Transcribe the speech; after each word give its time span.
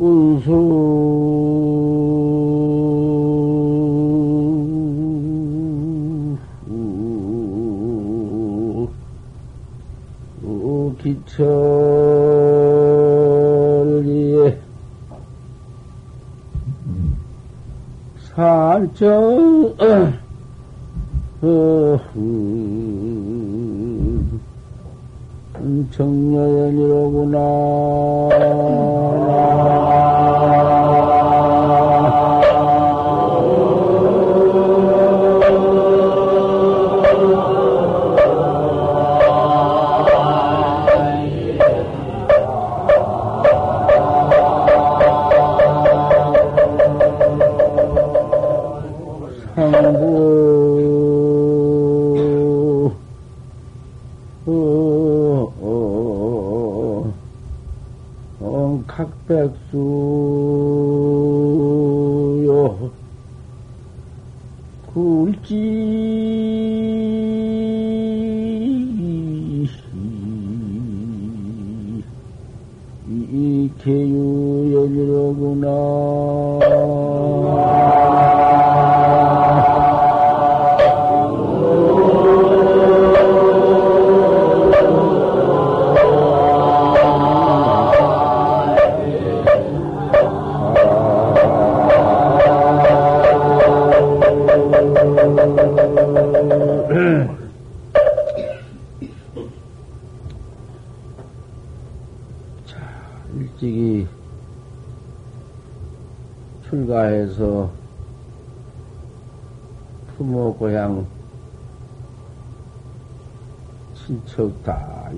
운수 0.00 0.48
기철기에 13.70 14.60
살정 18.34 19.29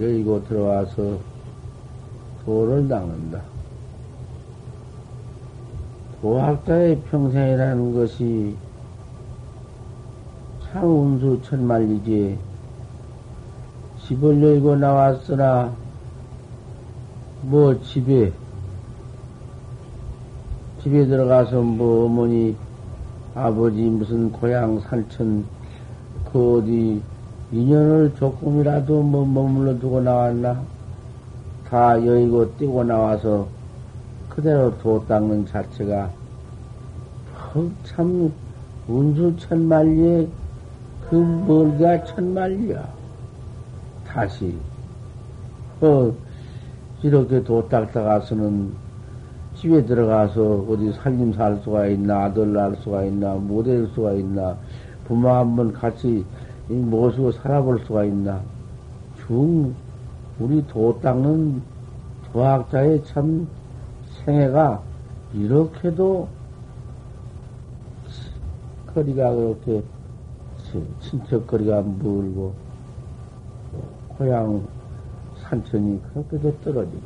다 0.02 0.08
열고 0.08 0.42
들어와서 0.48 1.16
도를 2.44 2.88
닦는다. 2.88 3.40
도학자의 6.20 7.00
평생이라는 7.02 7.94
것이 7.94 8.56
참 10.64 10.84
운수 10.84 11.40
천만리지. 11.44 12.36
집을 14.00 14.42
열고 14.42 14.74
나왔으나 14.74 15.72
뭐 17.42 17.80
집에 17.82 18.32
집에 20.82 21.06
들어가서 21.06 21.62
뭐 21.62 22.06
어머니 22.06 22.56
아버지 23.36 23.80
무슨 23.82 24.32
고향 24.32 24.80
산천 24.80 25.44
그 26.32 26.58
어디 26.58 27.00
인연을 27.52 28.14
조금이라도 28.16 29.02
뭐 29.02 29.26
머물러 29.26 29.78
두고 29.78 30.00
나왔나? 30.00 30.62
다 31.68 31.94
여의고 32.04 32.56
뛰고 32.56 32.84
나와서 32.84 33.46
그대로 34.28 34.76
도 34.78 35.04
닦는 35.06 35.46
자체가 35.46 36.10
참 37.84 38.32
운수 38.88 39.36
천만리에 39.36 40.26
그 41.08 41.14
멀가 41.14 42.02
천만리야. 42.04 42.88
다시 44.06 44.56
어 45.82 46.12
이렇게 47.02 47.42
도 47.44 47.68
닦다가서는 47.68 48.72
집에 49.56 49.84
들어가서 49.84 50.64
어디 50.68 50.92
살림 50.92 51.32
살 51.34 51.60
수가 51.62 51.86
있나, 51.86 52.24
아들 52.24 52.52
낳을 52.52 52.76
수가 52.76 53.04
있나, 53.04 53.34
못 53.34 53.62
될 53.64 53.86
수가 53.94 54.12
있나, 54.14 54.56
부모 55.06 55.28
한번 55.28 55.72
같이 55.72 56.24
모시고 56.68 57.32
살아볼 57.32 57.80
수가 57.80 58.04
있나. 58.04 58.40
중, 59.26 59.74
우리 60.38 60.66
도 60.66 60.98
닦는 61.00 61.62
도학자의 62.32 63.04
참 63.04 63.46
생애가 64.24 64.82
이렇게도 65.34 66.28
거리가 68.94 69.34
그렇게 69.34 69.82
친척거리가 71.00 71.82
멀고, 71.82 72.52
고향 74.08 74.66
산천이 75.40 76.00
그렇게도 76.12 76.60
떨어지고, 76.60 77.02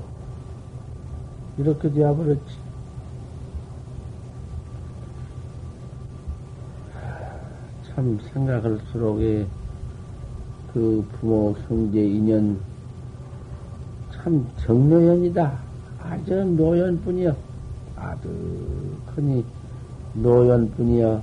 이렇게 1.59 1.91
되어버렸지. 1.91 2.66
참 7.97 8.21
생각할수록에 8.35 9.47
그 10.75 11.03
부모 11.13 11.57
형제 11.67 11.99
인연 11.99 12.61
참 14.13 14.47
정노연이다. 14.59 15.59
아주 16.03 16.45
노연뿐이여. 16.45 17.35
아득하니 17.97 19.43
노연뿐이여. 20.13 21.23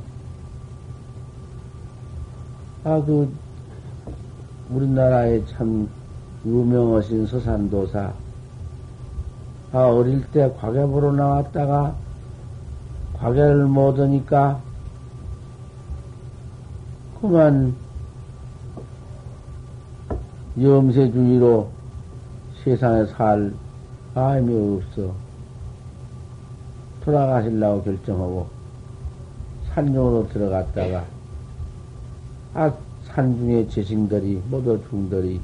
아, 2.85 3.01
그, 3.05 3.31
우리나라에 4.71 5.45
참 5.45 5.87
유명하신 6.43 7.27
서산도사. 7.27 8.13
아, 9.73 9.77
어릴 9.77 10.25
때 10.31 10.51
과계보러 10.59 11.11
나왔다가 11.11 11.95
과계를 13.19 13.67
못 13.67 13.99
하니까 13.99 14.72
그만 17.23 17.73
염세주의로 20.61 21.69
세상에 22.61 23.05
살 23.05 23.53
마음이 24.13 24.77
없어. 24.77 25.13
돌아가시려고 26.99 27.81
결정하고 27.81 28.47
산중으로 29.69 30.27
들어갔다가 30.33 31.05
아, 32.55 32.73
산중의 33.05 33.69
재신들이 33.69 34.41
모두 34.49 34.77
중들이 34.89 35.39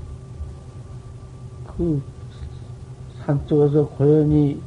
그 1.65 2.01
산속에서 3.23 3.87
고연히 3.87 4.61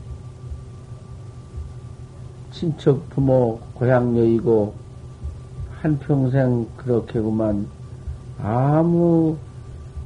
친척 2.53 3.07
부모 3.11 3.61
고향 3.75 4.17
여이고 4.17 4.73
한평생 5.83 6.69
그렇게 6.77 7.21
그만 7.21 7.67
아무 8.41 9.37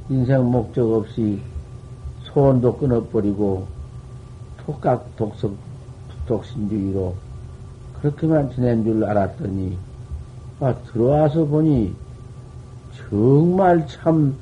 인생 0.09 0.43
목적 0.51 0.91
없이 0.91 1.39
소원도 2.23 2.77
끊어버리고 2.77 3.67
독각 4.65 5.15
독석 5.15 5.53
독신주의로 6.27 7.15
그렇게만 8.01 8.51
지낸 8.51 8.83
줄 8.83 9.03
알았더니 9.03 9.77
아, 10.59 10.73
들어와서 10.91 11.45
보니 11.45 11.95
정말 13.09 13.87
참 13.87 14.35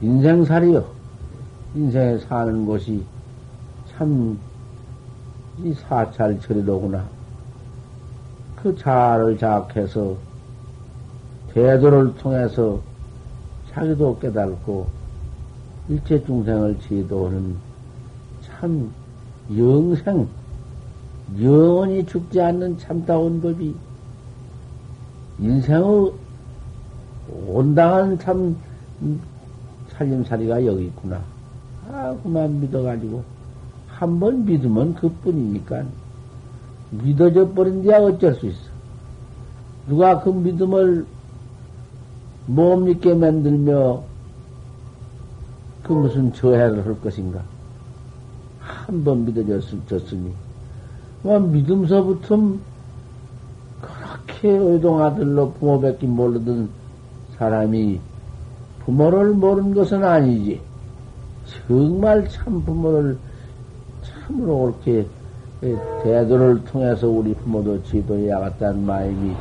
인생살이요. 0.00 0.84
인생에 1.74 2.18
사는 2.18 2.66
곳이 2.66 3.02
참 3.90 4.38
이 5.64 5.74
사찰 5.74 6.40
처리로구나. 6.40 7.17
그 8.62 8.74
자아를 8.76 9.38
자악해서 9.38 10.16
대도를 11.52 12.14
통해서 12.16 12.80
자기도 13.70 14.18
깨달고 14.18 14.86
일체 15.88 16.22
중생을 16.24 16.78
지도하는 16.80 17.56
참 18.40 18.92
영생 19.56 20.28
영원히 21.40 22.04
죽지 22.04 22.40
않는 22.40 22.78
참다운 22.78 23.40
법이 23.40 23.74
인생의 25.38 26.12
온당한 27.46 28.18
참 28.18 28.56
살림살이가 29.90 30.64
여기 30.66 30.86
있구나. 30.86 31.22
아, 31.86 32.16
그만 32.22 32.60
믿어가지고 32.60 33.22
한 33.86 34.18
번 34.20 34.44
믿으면 34.44 34.94
그뿐이니까 34.94 35.84
믿어져 36.90 37.50
버린 37.52 37.82
데야 37.82 37.98
어쩔 37.98 38.34
수 38.34 38.46
있어. 38.46 38.58
누가 39.88 40.20
그 40.20 40.30
믿음을 40.30 41.06
못 42.46 42.76
믿게 42.76 43.14
만들며 43.14 44.02
그 45.82 45.92
무슨 45.92 46.32
저해를 46.32 46.84
할 46.84 47.00
것인가? 47.00 47.42
한 48.60 49.04
번 49.04 49.24
믿어졌으니. 49.24 50.32
뭐 51.22 51.38
믿음서부터 51.38 52.36
그렇게 53.80 54.48
의동 54.48 55.02
아들로 55.02 55.52
부모 55.52 55.80
뵙기 55.80 56.06
모르던 56.06 56.68
사람이 57.36 58.00
부모를 58.84 59.32
모르는 59.32 59.74
것은 59.74 60.04
아니지. 60.04 60.60
정말 61.66 62.28
참 62.28 62.62
부모를 62.64 63.18
참으로 64.02 64.56
옳게 64.56 65.06
대도를 65.60 66.64
통해서 66.64 67.08
우리 67.08 67.34
부모도 67.34 67.82
지도해야겠다는 67.82 68.84
마음이 68.84 69.34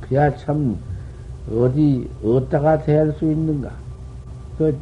그야 0.00 0.34
참 0.36 0.78
어디 1.50 2.08
어디다가 2.24 2.78
대할 2.82 3.12
수 3.12 3.24
있는가? 3.24 3.70
그 4.56 4.76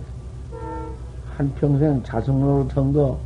한평생 1.37 2.03
자성으로 2.03 2.69
턴거 2.69 3.19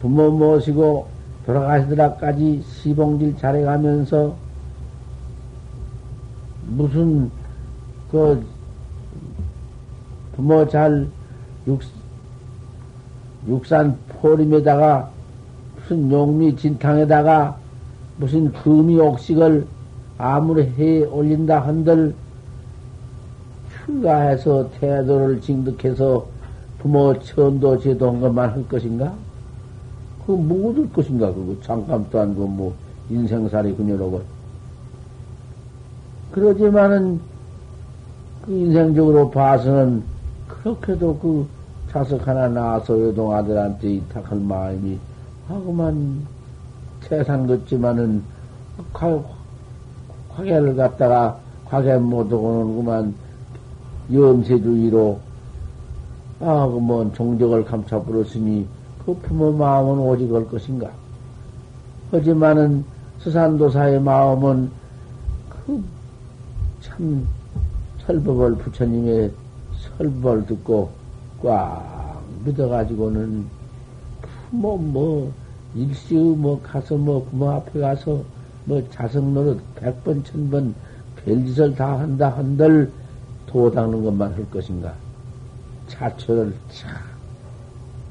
부모 0.00 0.30
모시고 0.30 1.06
돌아가시더라까지 1.46 2.62
시봉질 2.62 3.36
잘해가면서 3.36 4.34
무슨 6.66 7.30
그 8.10 8.44
부모 10.34 10.66
잘 10.66 11.08
육, 11.66 11.80
육산 13.48 13.96
포림에다가 14.08 15.10
무슨 15.76 16.10
용미 16.10 16.56
진탕에다가 16.56 17.56
무슨 18.16 18.52
금이 18.52 18.98
옥식을 18.98 19.66
아무리 20.16 20.62
해 20.62 21.04
올린다 21.04 21.60
한들 21.60 22.14
휴가해서 23.84 24.70
태도를 24.78 25.40
징득해서 25.40 26.26
부모 26.78 27.18
천도 27.18 27.78
제도한 27.78 28.20
것만 28.20 28.50
할 28.50 28.68
것인가? 28.68 29.12
그거 30.20 30.36
뭐될 30.36 30.92
것인가? 30.92 31.32
그거 31.32 31.54
잠깐도 31.62 32.18
안고 32.18 32.46
뭐 32.46 32.74
인생살이 33.10 33.74
그녀로고. 33.74 34.22
그러지만은 36.32 37.20
그 38.44 38.52
인생적으로 38.52 39.30
봐서는 39.30 40.02
그렇게도 40.48 41.18
그 41.18 41.46
자석 41.94 42.26
하나 42.26 42.48
낳아서 42.48 42.94
외동 42.94 43.32
아들한테 43.32 43.94
이탁할 43.94 44.40
마음이 44.40 44.98
하고만 45.46 46.26
태산 47.00 47.46
같지만은 47.46 48.22
과계를 48.92 50.74
갖다가 50.74 51.38
과계 51.64 51.96
못하고는구만 51.96 53.14
염세주의로 54.12 55.20
아, 56.40 56.66
그뭐 56.66 57.12
종적을 57.14 57.64
감춰 57.64 58.02
부렸으니 58.02 58.66
그 59.06 59.14
부모 59.22 59.52
마음은 59.52 59.98
오직 60.00 60.32
올 60.32 60.48
것인가? 60.48 60.90
하지만은 62.10 62.84
수산도사의 63.20 64.00
마음은 64.02 64.70
그 65.48 66.04
참 66.84 67.26
설법을 68.04 68.56
부처님의 68.56 69.32
설법을 69.96 70.46
듣고 70.46 70.90
꽉 71.44 72.24
믿어가지고는 72.44 73.46
뭐, 74.50 74.78
뭐, 74.78 75.32
일시의 75.74 76.36
뭐 76.36 76.60
가서 76.62 76.96
뭐 76.96 77.24
부모 77.24 77.50
앞에 77.50 77.80
가서 77.80 78.22
뭐 78.64 78.82
자석 78.90 79.24
노릇 79.30 79.60
백번, 79.74 80.24
천번 80.24 80.74
별짓을 81.16 81.74
다 81.74 81.98
한다 81.98 82.30
한들 82.30 82.90
도 83.46 83.70
닦는 83.70 84.02
것만 84.04 84.32
할 84.32 84.50
것인가? 84.50 84.94
자처를 85.88 86.54
참 86.70 86.90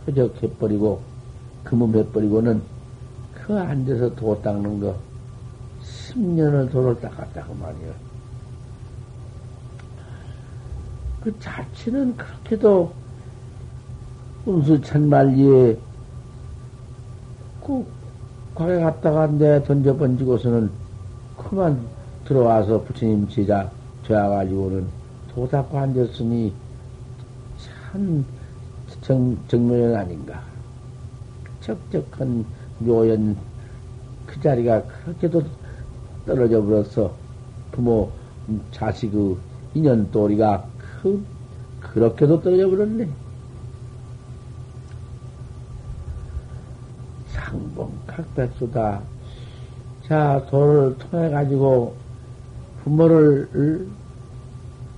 허적해버리고 0.05 1.01
금음해버리고는 1.63 2.61
그 3.33 3.57
앉아서 3.57 4.13
도 4.15 4.39
닦는 4.41 4.79
거 4.79 4.95
10년을 5.81 6.71
도를 6.71 6.99
닦았다고 7.01 7.53
말이야. 7.55 7.93
그 11.23 11.39
자체는 11.39 12.15
그렇게도 12.15 13.02
운수천만리에 14.45 15.77
꼭 17.61 17.87
과에 18.53 18.79
갔다가 18.79 19.27
내 19.27 19.63
던져 19.63 19.95
번지고서는 19.95 20.69
그만 21.37 21.79
들어와서 22.25 22.83
부처님 22.83 23.27
제자 23.29 23.71
되어가지고는 24.05 24.85
도닦고 25.33 25.77
앉았으니 25.77 26.53
참 27.57 28.25
정, 29.01 29.37
정묘연 29.47 29.95
아닌가. 29.95 30.41
적적한 31.61 32.45
묘연 32.79 33.37
그 34.25 34.41
자리가 34.41 34.83
그렇게도 34.83 35.43
떨어져 36.25 36.61
버렸어. 36.61 37.13
부모, 37.71 38.11
자식의 38.71 39.37
인연 39.73 40.11
도리가 40.11 40.67
그, 41.01 41.23
그렇게도 41.79 42.41
떨어져 42.41 42.69
버렸네. 42.69 43.22
상봉 47.73 47.91
각백수다. 48.07 49.01
자, 50.07 50.45
도를 50.49 50.97
통해가지고 50.97 51.95
부모를 52.83 53.87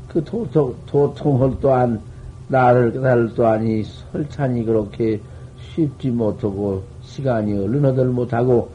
그 0.10 0.24
도, 0.24 0.50
도, 0.52 0.76
도통을 0.86 1.58
또한 1.62 2.00
나를 2.48 2.94
깨달을 2.94 3.34
또아니 3.34 3.84
설찬이 3.84 4.64
그렇게 4.66 5.20
쉽지 5.60 6.10
못하고 6.10 6.84
시간이 7.02 7.54
얼른 7.54 7.86
얻을 7.86 8.08
못하고 8.10 8.70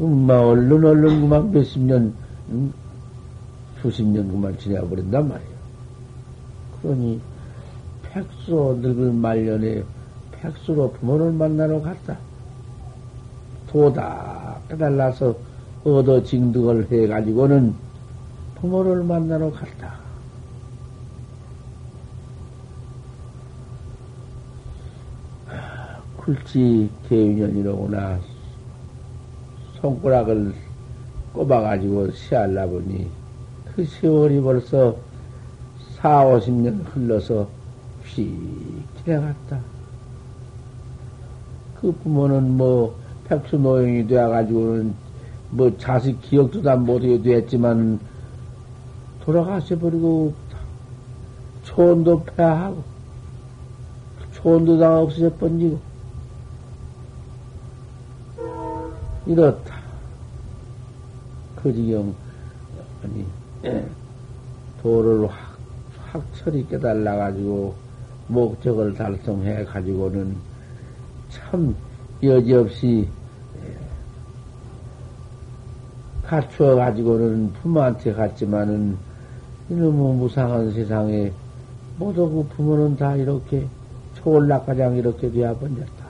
음마 0.00 0.38
얼른 0.38 0.84
얼른 0.84 1.20
그만 1.22 1.50
몇십 1.50 1.82
년 1.82 2.12
음, 2.50 2.72
수십 3.80 4.04
년 4.04 4.28
그만 4.28 4.56
지내버린단 4.58 5.28
말이야. 5.28 5.48
그러니 6.82 7.20
백수로 8.02 8.78
늙을 8.80 9.12
말년에 9.12 9.82
백수로 10.32 10.92
부모를 10.92 11.32
만나러 11.32 11.80
갔다. 11.80 12.18
도다 13.70 14.56
깨달라서 14.68 15.34
얻어 15.84 16.22
징득을 16.22 16.90
해가지고는 16.90 17.74
부모를 18.56 19.04
만나러 19.04 19.50
갔다. 19.52 19.94
굴지 26.16 26.90
개윤년이로구나. 27.08 28.18
손가락을 29.80 30.52
꼽아가지고 31.32 32.10
시알라 32.10 32.66
보니 32.66 33.08
그 33.64 33.84
세월이 33.84 34.40
벌써 34.40 34.96
4, 35.96 36.24
50년 36.24 36.84
흘러서 36.92 37.48
휙 38.04 38.36
지나갔다. 39.04 39.60
그 41.80 41.92
부모는 41.92 42.56
뭐 42.56 42.98
백수 43.28 43.56
노용이 43.56 44.06
되어가지고는 44.06 44.94
뭐 45.50 45.76
자식 45.78 46.20
기억도 46.22 46.62
다 46.62 46.76
못하게 46.76 47.20
되었지만 47.22 48.00
돌아가셔 49.24 49.78
버리고 49.78 50.34
초원도 51.62 52.24
폐하고 52.24 52.82
초원도 54.38 54.78
다 54.78 55.00
없어져 55.00 55.34
번지고. 55.34 55.80
이렇다. 59.26 59.74
그 61.56 61.74
지경, 61.74 62.14
아니, 63.02 63.26
도를 64.80 65.28
확, 65.28 65.58
확철이 66.12 66.66
깨달아가지고, 66.68 67.74
목적을 68.28 68.94
달성해 68.94 69.64
가지고는 69.64 70.36
참 71.28 71.74
여지없이 72.22 73.08
갖추어가지고는 76.24 77.52
부모한테 77.54 78.12
갔지만은 78.12 78.98
이놈의 79.70 80.16
무상한 80.16 80.72
세상에 80.72 81.32
모두 81.98 82.28
그 82.28 82.56
부모는 82.56 82.96
다 82.96 83.14
이렇게 83.16 83.66
초월락가장 84.14 84.96
이렇게 84.96 85.30
되어버렸다. 85.30 86.06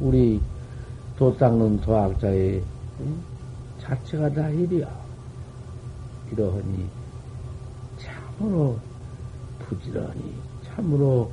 우리 0.00 0.40
도 1.16 1.36
닦는 1.36 1.80
도학자의 1.80 2.62
자체가 3.80 4.32
다 4.32 4.48
일이야. 4.48 4.88
이러하니 6.32 6.86
참으로 7.98 8.76
부지런히 9.58 10.34
참으로 10.64 11.30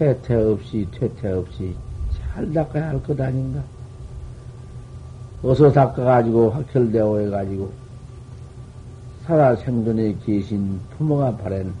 해태 0.00 0.34
없이 0.34 0.88
퇴태 0.92 1.30
없이 1.32 1.76
잘 2.32 2.52
닦아야 2.52 2.88
할 2.88 3.02
것 3.02 3.20
아닌가? 3.20 3.62
어서 5.42 5.70
닦아가지고 5.72 6.50
확철되어 6.50 7.18
해가지고 7.18 7.72
살아생전에 9.24 10.16
계신 10.24 10.80
부모가 10.96 11.36
바란 11.36 11.74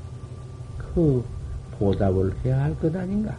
그 0.76 1.24
보답을 1.78 2.34
해야 2.44 2.62
할 2.62 2.74
것 2.76 2.94
아닌가? 2.94 3.34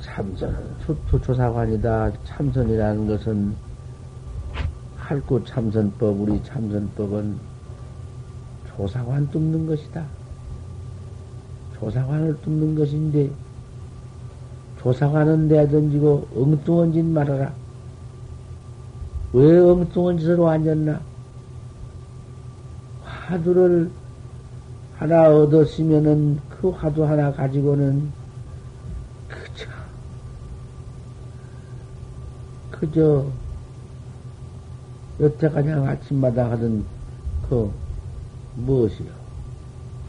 참선은 0.00 0.76
투초사관이다. 1.08 2.12
참선이라는 2.24 3.06
것은 3.06 3.54
할구 4.96 5.44
참선법, 5.44 6.20
우리 6.20 6.42
참선법은 6.42 7.38
조사관 8.76 9.30
뚫는 9.30 9.66
것이다. 9.66 10.04
조사관을 11.82 12.40
뚫는 12.42 12.76
것인데, 12.76 13.28
조사관은 14.80 15.48
내던지고 15.48 16.28
엉뚱한 16.36 16.92
짓 16.92 17.02
말아라. 17.02 17.52
왜 19.32 19.58
엉뚱한 19.58 20.16
짓으로 20.18 20.48
앉았나? 20.48 21.00
화두를 23.02 23.90
하나 24.96 25.28
얻었으면은 25.28 26.38
그 26.48 26.70
화두 26.70 27.04
하나 27.04 27.32
가지고는 27.32 28.12
그저, 29.26 29.66
그저, 32.70 33.26
여태 35.18 35.48
그냥 35.48 35.84
아침마다 35.88 36.50
하던 36.52 36.84
그 37.48 37.72
무엇이요? 38.56 39.10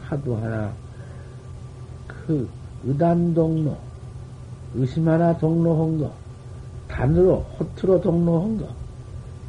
화두 0.04 0.36
하나, 0.36 0.72
그 2.26 2.48
의단동로, 2.84 3.76
의심 4.74 5.08
하나 5.08 5.36
동로한 5.36 5.98
거, 5.98 6.12
단으로, 6.88 7.44
호트로 7.58 8.00
동로한 8.00 8.58
거, 8.58 8.68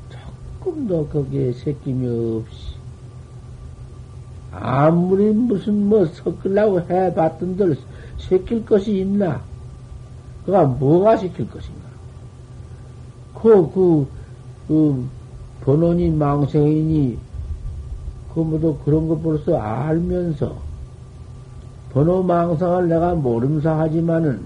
조금 0.10 0.88
더 0.88 1.08
거기에 1.08 1.54
새김이 1.54 2.38
없이, 2.38 2.76
아무리 4.52 5.32
무슨 5.32 5.90
뭐 5.90 6.06
섞으려고 6.06 6.82
해봤던들 6.82 7.78
새낄 8.18 8.66
것이 8.66 9.00
있나? 9.00 9.42
그가 10.46 10.64
뭐가 10.64 11.18
새낄 11.18 11.50
것인가? 11.50 11.86
그, 13.34 13.72
그, 13.74 14.08
그, 14.68 15.06
번원이 15.62 16.12
망생이니, 16.12 17.18
그 18.34 18.40
뭐도 18.40 18.80
그런 18.80 19.08
것 19.08 19.22
벌써 19.22 19.58
알면서, 19.58 20.65
번호 21.96 22.22
망상을 22.22 22.90
내가 22.90 23.16
모름사 23.16 23.80
하지만은, 23.80 24.42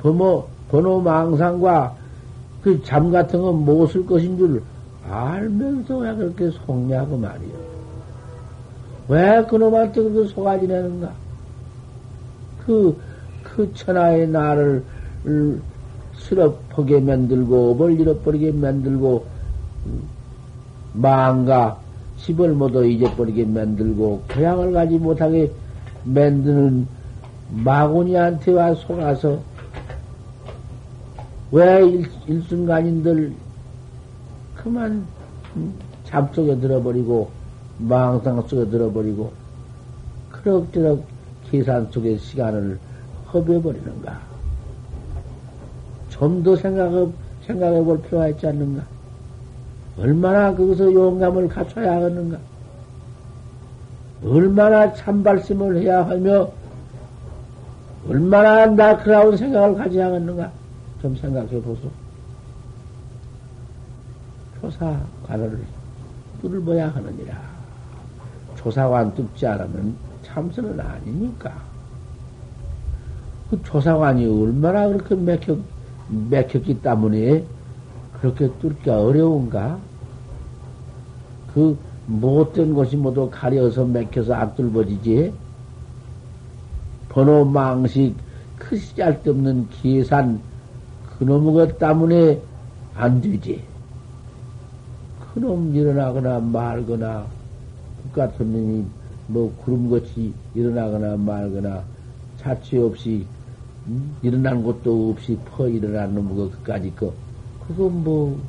번호, 0.00 0.46
번호 0.70 0.98
망상과 0.98 1.94
그 2.62 2.82
잠 2.82 3.10
같은 3.10 3.42
건 3.42 3.64
못 3.66 3.86
쓸 3.92 4.06
것인 4.06 4.38
줄 4.38 4.62
알면서 5.10 5.98
왜 5.98 6.14
그렇게 6.14 6.50
속냐고 6.50 7.18
말이야. 7.18 7.52
왜 9.08 9.44
그놈한테 9.44 10.02
그렇게 10.02 10.28
속아지내는가? 10.32 11.12
그, 12.64 12.96
그 13.42 13.70
천하의 13.74 14.28
나를 14.28 14.82
슬업하게 16.16 17.00
만들고, 17.00 17.74
뭘 17.74 18.00
잃어버리게 18.00 18.52
만들고, 18.52 19.26
망가, 20.94 21.78
집을 22.16 22.52
모두 22.54 22.86
잊어버리게 22.86 23.44
만들고, 23.44 24.22
고향을 24.32 24.72
가지 24.72 24.96
못하게 24.96 25.50
만드는 26.04 26.86
마구니한테 27.50 28.52
와 28.52 28.74
속아서, 28.74 29.40
왜 31.50 31.86
일, 31.86 32.10
일순간인들 32.26 33.32
그만 34.56 35.04
잠 36.04 36.28
속에 36.32 36.58
들어버리고, 36.58 37.30
망상 37.78 38.42
속에 38.42 38.70
들어버리고, 38.70 39.32
그럭저럭 40.30 41.04
계산 41.50 41.90
속에 41.90 42.16
시간을 42.16 42.78
허비해버리는가? 43.32 44.32
좀 46.08 46.42
더 46.42 46.56
생각, 46.56 46.90
생각해 47.46 47.82
볼 47.82 48.00
필요가 48.02 48.28
있지 48.28 48.46
않는가? 48.46 48.84
얼마나 49.98 50.54
거기서 50.54 50.92
용감을 50.92 51.48
갖춰야 51.48 51.96
하겠는가? 51.96 52.38
얼마나 54.24 54.92
참발심을 54.94 55.82
해야 55.82 56.06
하며, 56.06 56.50
얼마나 58.08 58.66
나그라운 58.66 59.36
생각을 59.36 59.74
가져야 59.76 60.06
하겠는가? 60.06 60.50
좀 61.00 61.16
생각해 61.16 61.60
보소. 61.60 61.90
조사 64.60 64.96
관을 65.26 65.58
뚫어야 66.40 66.88
하느니라. 66.88 67.36
조사관 68.56 69.12
뚫지 69.14 69.46
않으면 69.46 69.96
참선은 70.22 70.78
아니니까. 70.78 71.52
그 73.50 73.60
조사관이 73.64 74.24
얼마나 74.26 74.86
그렇게 74.88 75.14
맥혔, 75.16 75.58
맥혔기 76.08 76.80
때문에 76.80 77.44
그렇게 78.20 78.48
뚫기가 78.60 79.02
어려운가? 79.02 79.78
그 81.52 81.76
못된 82.06 82.74
것이 82.74 82.96
모두 82.96 83.28
가려서 83.30 83.84
맥혀서 83.84 84.34
안 84.34 84.54
뚫어지지? 84.54 85.32
번호 87.08 87.44
망식, 87.44 88.16
그 88.56 88.76
시잘데없는 88.76 89.68
계산, 89.70 90.40
그놈의 91.18 91.54
것 91.54 91.78
때문에 91.78 92.40
안 92.94 93.20
되지. 93.20 93.62
그놈 95.34 95.74
일어나거나 95.74 96.40
말거나, 96.40 97.26
같은 98.12 98.52
놈이 98.52 98.84
뭐 99.28 99.54
구름같이 99.64 100.32
일어나거나 100.54 101.16
말거나 101.16 101.82
자취 102.38 102.78
없이 102.78 103.24
음? 103.86 104.14
일어난 104.22 104.62
것도 104.62 105.10
없이 105.10 105.38
퍼 105.46 105.68
일어난 105.68 106.14
놈의 106.14 106.50
그까지 106.50 106.94
거 106.94 107.12
그건 107.66 108.04
뭐 108.04 108.40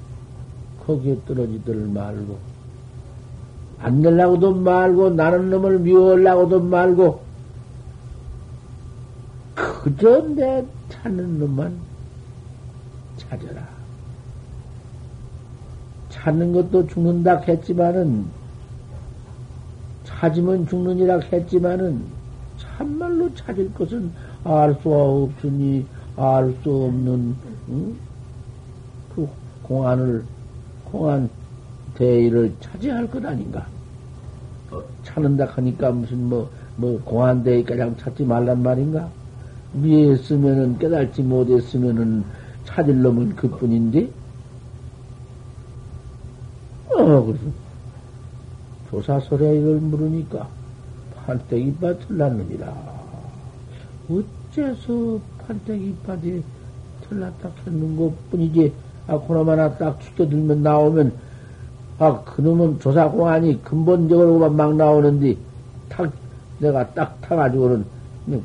거기에 0.86 1.18
떨어지들 1.26 1.76
말고 1.88 2.53
안 3.84 4.02
내려고도 4.02 4.56
말고 4.56 5.10
나는 5.10 5.50
놈을 5.50 5.80
미워하려고도 5.80 6.62
말고 6.62 7.22
그저 9.56 10.22
내 10.22 10.66
찾는 10.88 11.38
놈만 11.40 11.78
찾아라. 13.18 13.68
찾는 16.10 16.54
것도 16.54 16.88
죽는다 16.88 17.40
했지만은 17.40 18.26
찾으면 20.06 20.66
죽느니라 20.68 21.20
했지만은 21.20 22.06
참말로 22.58 23.36
찾을 23.36 23.74
것은 23.74 24.12
알 24.46 24.78
수 24.82 24.94
없으니 24.94 25.86
알 26.16 26.56
수 26.64 26.70
없는 26.86 27.36
응? 27.70 27.96
그 29.14 29.28
공안을 29.64 30.24
공안 30.86 31.30
대의를 31.96 32.54
찾아야 32.62 32.96
할것 32.96 33.26
아닌가? 33.26 33.73
어, 34.74 34.84
찾는다 35.04 35.46
하니까 35.46 35.92
무슨 35.92 36.30
뭐, 36.30 36.50
뭐, 36.78 37.00
공안 37.04 37.44
대의 37.44 37.64
가장 37.64 37.96
찾지 37.96 38.24
말란 38.26 38.64
말인가? 38.64 39.08
미했으면은, 39.74 40.80
깨달지 40.80 41.22
못했으면은, 41.22 42.24
찾을 42.66 43.02
놈은 43.02 43.36
그 43.36 43.48
뿐인데? 43.50 44.10
어, 46.90 47.24
그래서, 47.24 47.44
조사설에 48.90 49.60
이걸 49.60 49.76
물으니까 49.78 50.48
판때기밭 51.26 52.08
틀났느니라. 52.08 52.74
어째서 54.10 55.20
판때기밭이 55.46 56.44
틀났다 57.08 57.52
했는 57.68 57.96
것 57.96 58.12
뿐이지, 58.32 58.74
아, 59.08 59.20
그놈 59.20 59.50
하나 59.50 59.78
딱 59.78 60.00
죽여들면 60.02 60.64
나오면, 60.64 61.14
아, 62.00 62.24
그놈은 62.24 62.80
조사공안이 62.80 63.64
근본적으로만 63.64 64.56
막 64.56 64.76
나오는데, 64.76 65.38
탁, 65.90 66.12
내가 66.60 66.92
딱 66.94 67.22
타가지고는, 67.22 67.86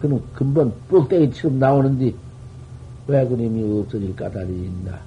그놈 0.00 0.22
근본 0.34 0.72
뻑대기처럼 0.88 1.58
나오는데, 1.58 2.14
왜 3.06 3.26
그놈이 3.26 3.80
없어질 3.80 4.14
까닭이 4.14 4.52
있나? 4.52 4.98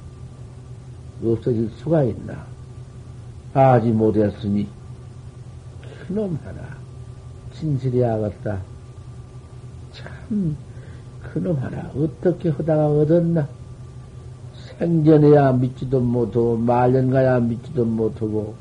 없어질 1.23 1.69
수가 1.77 2.03
있나? 2.03 2.45
아직 3.53 3.91
못했으니, 3.91 4.67
그놈 6.07 6.39
하나 6.43 6.61
진실이 7.53 8.01
하겠다. 8.01 8.59
참 9.93 10.11
큰, 10.27 10.55
그놈 11.21 11.57
하나 11.57 11.91
어떻게 11.95 12.49
하다가 12.49 12.87
얻었나? 12.87 13.47
생전에야 14.81 15.51
믿지도 15.51 15.99
못하고, 15.99 16.57
말년가야 16.57 17.39
믿지도 17.41 17.85
못하고, 17.85 18.55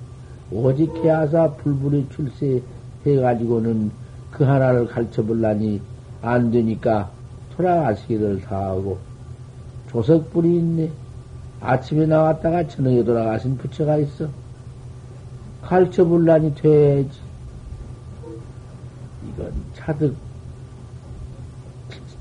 오직 0.50 0.94
해아사 0.96 1.52
불불이 1.52 2.08
출세해가지고는 2.10 3.90
그 4.30 4.44
하나를 4.44 4.86
가르쳐 4.86 5.22
볼라니 5.22 5.80
안 6.20 6.50
되니까 6.50 7.10
돌아가시기를 7.56 8.42
다하고, 8.42 8.98
조석불이 9.90 10.58
있네. 10.58 10.90
아침에 11.62 12.04
나왔다가 12.04 12.68
저녁에 12.68 13.02
돌아가신 13.02 13.56
부처가 13.56 13.96
있어. 13.96 14.28
가르쳐 15.62 16.04
볼라니 16.04 16.54
돼야지. 16.54 17.18
이건 19.26 19.52
차득, 19.74 20.14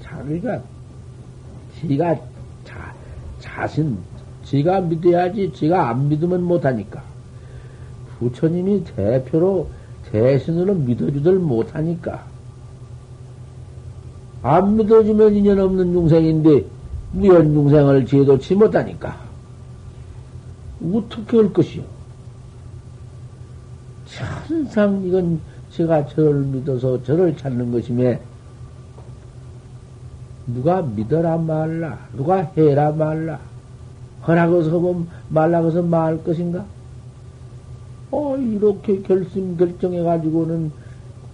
자기가, 0.02 0.62
지가 1.82 2.16
자, 2.16 2.22
자신, 3.60 3.98
지가 4.46 4.80
믿어야지, 4.82 5.52
지가 5.54 5.90
안 5.90 6.08
믿으면 6.08 6.44
못하니까. 6.44 7.04
부처님이 8.18 8.86
대표로, 8.86 9.68
대신으로 10.10 10.76
믿어주들 10.76 11.40
못하니까. 11.40 12.26
안 14.42 14.78
믿어주면 14.78 15.36
인연 15.36 15.60
없는 15.60 15.92
중생인데, 15.92 16.66
무연 17.12 17.54
중생을 17.54 18.06
제도치 18.06 18.56
못하니까. 18.56 19.18
어떻게 20.94 21.38
할 21.38 21.52
것이요? 21.52 21.84
천상 24.48 25.04
이건 25.06 25.42
제가 25.72 26.08
저를 26.08 26.44
믿어서 26.46 27.04
저를 27.04 27.36
찾는 27.36 27.74
것이며, 27.74 28.18
누가 30.54 30.82
믿어라 30.82 31.38
말라, 31.38 32.00
누가 32.16 32.42
해라 32.58 32.92
말라, 32.92 33.40
허락어서 34.28 34.78
하면 34.78 35.08
말라고서 35.30 35.82
말 35.82 36.24
것인가? 36.24 36.66
어, 38.12 38.38
이렇게 38.38 39.02
결심 39.02 39.56
결정해가지고는, 39.58 40.72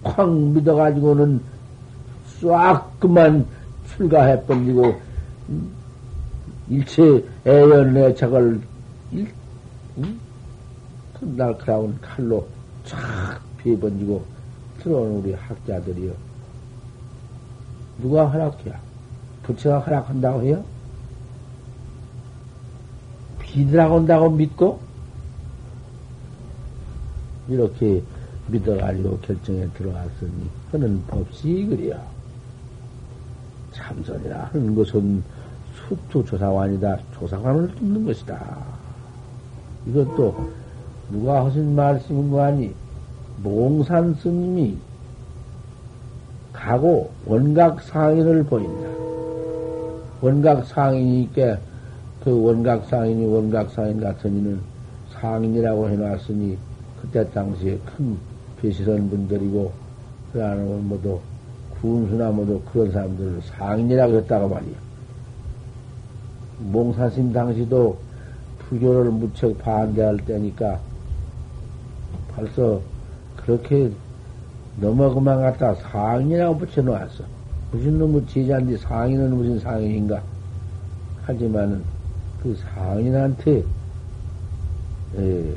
콱 0.02 0.30
믿어가지고는 0.30 1.40
싹 2.40 3.00
그만 3.00 3.46
출가해 3.88 4.42
버리고, 4.42 5.00
일체 6.68 7.24
애연 7.46 7.96
애착을 7.96 8.60
일, 9.12 9.28
응? 9.98 10.18
날카로운 11.20 11.96
칼로 12.00 12.46
쫙 12.84 13.40
피해번지고 13.58 14.24
들어오는 14.80 15.18
우리 15.18 15.32
학자들이요. 15.32 16.12
누가 18.02 18.26
허락해야? 18.26 18.85
부처가 19.46 19.78
허락한다고 19.80 20.42
해요? 20.42 20.64
비드라고 23.38 23.96
한다고 23.96 24.30
믿고? 24.30 24.80
이렇게 27.48 28.02
믿어가지고 28.48 29.18
결정에 29.20 29.68
들어왔으니, 29.74 30.50
하는 30.72 31.02
법시 31.06 31.66
그래요. 31.68 32.00
참선이라 33.72 34.50
하는 34.52 34.74
것은 34.74 35.22
수투 35.88 36.24
조사관이다. 36.24 36.98
조사관을 37.14 37.74
뚫는 37.76 38.04
것이다. 38.04 38.56
이것도 39.86 40.50
누가 41.10 41.44
하신 41.44 41.74
말씀인 41.76 42.30
거 42.30 42.42
아니? 42.42 42.74
몽산 43.42 44.14
스님이 44.14 44.76
가고 46.52 47.12
원각 47.26 47.82
상인을 47.82 48.44
보인다. 48.44 48.88
원각 50.20 50.64
상인이니까 50.66 51.58
그 52.24 52.42
원각 52.42 52.86
상인이 52.86 53.24
원각 53.26 53.70
상인 53.70 54.00
같은 54.00 54.36
이는 54.36 54.60
상인이라고 55.12 55.88
해놨으니 55.90 56.56
그때 57.00 57.28
당시에 57.30 57.78
큰 57.84 58.16
배시선 58.60 59.08
분들이고 59.10 59.72
그 60.32 60.44
안에는 60.44 60.88
모두 60.88 61.20
군수나 61.80 62.30
모두 62.30 62.60
그런 62.72 62.90
사람들을 62.90 63.42
상인이라고 63.42 64.14
했다고 64.16 64.48
말이야. 64.48 64.76
몽사심 66.58 67.32
당시도 67.32 67.96
부교를 68.58 69.10
무척 69.10 69.56
반대할 69.58 70.16
때니까 70.18 70.80
벌써 72.34 72.80
그렇게 73.36 73.90
넘어 74.80 75.12
그만 75.12 75.40
갖다 75.40 75.74
상인이라고 75.74 76.58
붙여놓았어. 76.58 77.35
무슨 77.76 77.98
놈의 77.98 78.26
제자인데 78.26 78.78
상인은 78.78 79.36
무슨 79.36 79.58
상인인가? 79.60 80.22
하지만은 81.26 81.84
그 82.42 82.56
상인한테 82.74 83.62
에, 85.18 85.54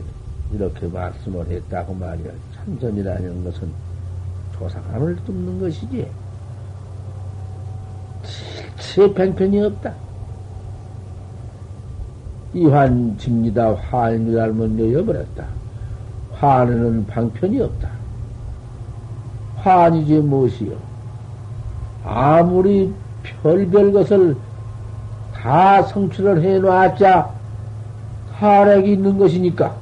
이렇게 0.51 0.87
말씀을 0.87 1.47
했다고 1.47 1.93
말이야. 1.93 2.31
참전이라는 2.55 3.43
것은 3.45 3.71
조사감을 4.57 5.15
뚫는 5.23 5.59
것이지. 5.61 6.07
제 8.79 9.13
팽편이 9.13 9.61
없다. 9.61 9.93
이환 12.53 13.17
징리다 13.17 13.75
환유랄면 13.75 14.75
내어버렸다. 14.75 15.45
환에는 16.33 17.05
방편이 17.07 17.61
없다. 17.61 17.89
환이지 19.55 20.19
무엇이요? 20.19 20.98
아무리 22.03 22.93
별별 23.41 23.91
것을 23.93 24.35
다 25.33 25.81
성취를 25.83 26.41
해놓았자 26.41 27.29
환액이 28.33 28.93
있는 28.93 29.17
것이니까. 29.17 29.75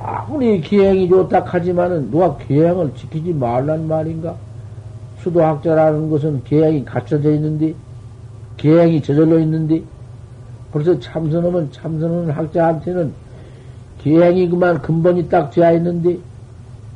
아무리 0.00 0.60
기행이 0.60 1.08
좋다 1.08 1.44
하지만은 1.44 2.10
누가 2.10 2.36
기행을 2.36 2.94
지키지 2.96 3.32
말란 3.32 3.86
말인가? 3.86 4.34
수도학자라는 5.20 6.10
것은 6.10 6.42
기행이 6.42 6.84
갖춰져 6.84 7.30
있는데, 7.34 7.74
기행이 8.56 9.00
저절로 9.02 9.38
있는데, 9.38 9.82
벌써 10.72 10.98
참선하면 10.98 11.70
참선하는 11.70 12.30
학자한테는 12.30 13.12
기행이 14.02 14.48
그만 14.48 14.80
근본이 14.80 15.28
딱 15.28 15.50
되어 15.50 15.74
있는데 15.74 16.18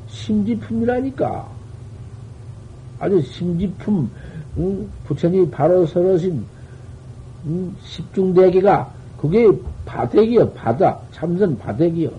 심지품이라니까. 0.08 1.55
아주 2.98 3.20
심지품, 3.22 4.10
응? 4.58 4.88
부처님이 5.04 5.50
바로 5.50 5.86
서러신 5.86 6.44
응? 7.46 7.76
십중대기가 7.82 8.90
그게 9.18 9.50
바대기요, 9.84 10.50
바다. 10.50 10.98
참선 11.12 11.56
바대기요. 11.58 12.10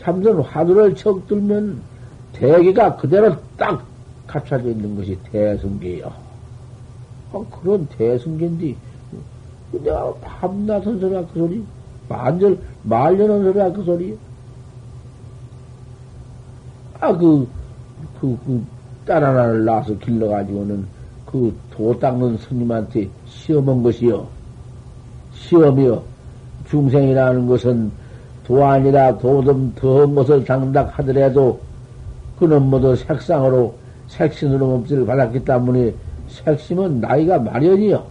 참선 0.00 0.40
화두를 0.40 0.94
척 0.94 1.26
들면 1.26 1.80
대기가 2.32 2.96
그대로 2.96 3.36
딱 3.56 3.84
갖춰져 4.26 4.68
있는 4.70 4.96
것이 4.96 5.18
대승계요. 5.30 6.12
어, 7.32 7.46
그런 7.50 7.86
대승계인데 7.88 8.76
내가 9.72 10.14
밤낮은 10.14 11.00
소리야, 11.00 11.26
그 11.26 11.40
소리? 11.40 11.64
만절, 12.08 12.58
말려는 12.82 13.44
소리야, 13.44 13.72
그 13.72 13.82
소리? 13.82 14.18
아, 17.00 17.16
그, 17.16 17.46
그, 18.20 18.38
그, 18.46 18.64
딸 19.04 19.22
하나를 19.24 19.64
낳아서 19.64 19.96
길러가지고는 19.98 20.86
그 21.26 21.52
도 21.76 21.98
닦는 21.98 22.38
스님한테 22.38 23.08
시험한 23.26 23.82
것이요. 23.82 24.26
시험이요. 25.34 26.02
중생이라는 26.68 27.46
것은 27.46 27.90
도 28.46 28.64
아니라 28.64 29.18
도좀 29.18 29.72
더한 29.74 30.14
것을 30.14 30.44
당다 30.44 30.84
하더라도 30.92 31.58
그는 32.38 32.62
모두 32.62 32.94
색상으로 32.94 33.74
색신으로 34.06 34.66
몸짓을 34.66 35.04
받았기 35.04 35.44
때문에 35.44 35.94
색심은 36.28 37.00
나이가 37.00 37.38
마련이요. 37.38 38.04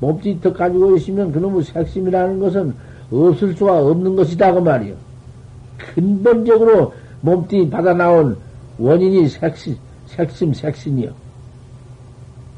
몸짓 0.00 0.40
가지고 0.42 0.96
있으면 0.96 1.32
그놈의 1.32 1.64
색심이라는 1.64 2.40
것은 2.40 2.74
없을 3.10 3.54
수가 3.54 3.78
없는 3.86 4.16
것이다 4.16 4.52
그 4.52 4.58
말이요. 4.60 4.94
근본적으로 5.94 6.92
몸띠 7.20 7.70
받아 7.70 7.92
나온 7.92 8.36
원인이 8.78 9.28
색심, 9.28 9.76
색심, 10.06 10.54
색신이요. 10.54 11.12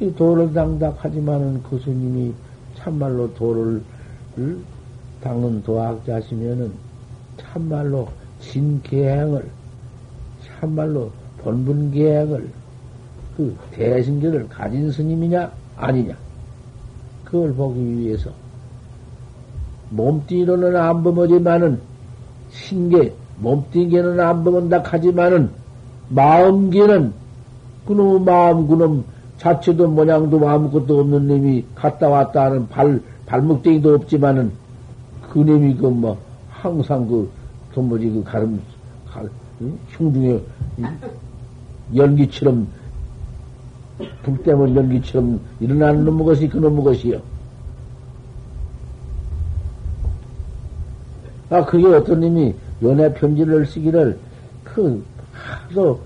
이 0.01 0.15
도를 0.15 0.53
당닥하지만은 0.53 1.63
그 1.63 1.79
스님이 1.79 2.33
참말로 2.77 3.33
도를 3.35 3.83
닦는 5.21 5.63
도학자시면은 5.63 6.73
참말로 7.39 8.09
진계행을 8.41 9.49
참말로 10.45 11.11
본분계행을 11.39 12.51
그 13.37 13.57
대신계를 13.73 14.49
가진 14.49 14.91
스님이냐 14.91 15.51
아니냐 15.77 16.17
그걸 17.25 17.55
보기 17.55 17.81
위해서 17.99 18.31
몸뚱이로는 19.91 20.77
안 20.77 21.03
범하지만은 21.03 21.81
신계 22.51 23.13
몸뚱이계는 23.39 24.21
안 24.21 24.45
범한다 24.45 24.83
하지만은 24.85 25.51
마음계는 26.09 27.13
그놈 27.87 28.25
마음, 28.25 28.67
그놈 28.67 29.05
자체도 29.39 29.89
모양도 29.89 30.49
아무것도 30.49 31.01
없는 31.01 31.29
놈이 31.29 31.65
갔다 31.75 32.09
왔다 32.09 32.45
하는 32.45 32.69
발, 32.69 33.01
발목대기도 33.27 33.95
없지만은 33.95 34.53
그 35.31 35.39
놈이 35.41 35.75
그 35.75 35.87
뭐, 35.87 36.17
항상 36.49 37.07
그, 37.07 37.31
도무지 37.75 38.09
그 38.11 38.23
가름, 38.25 38.61
가, 39.11 39.23
응? 39.61 39.79
흉중에 39.91 40.41
연기처럼, 41.95 42.67
불 44.23 44.43
때문에 44.43 44.75
연기처럼 44.75 45.41
일어나는 45.61 46.05
놈의 46.05 46.25
것이 46.25 46.49
그 46.49 46.59
놈의 46.59 46.85
것이요. 46.85 47.21
아, 51.51 51.65
그게 51.65 51.87
어떤 51.87 52.21
놈이 52.21 52.55
연애 52.83 53.13
편지를 53.13 53.67
쓰기를 53.67 54.19
그, 54.65 55.05
하도 55.45 56.01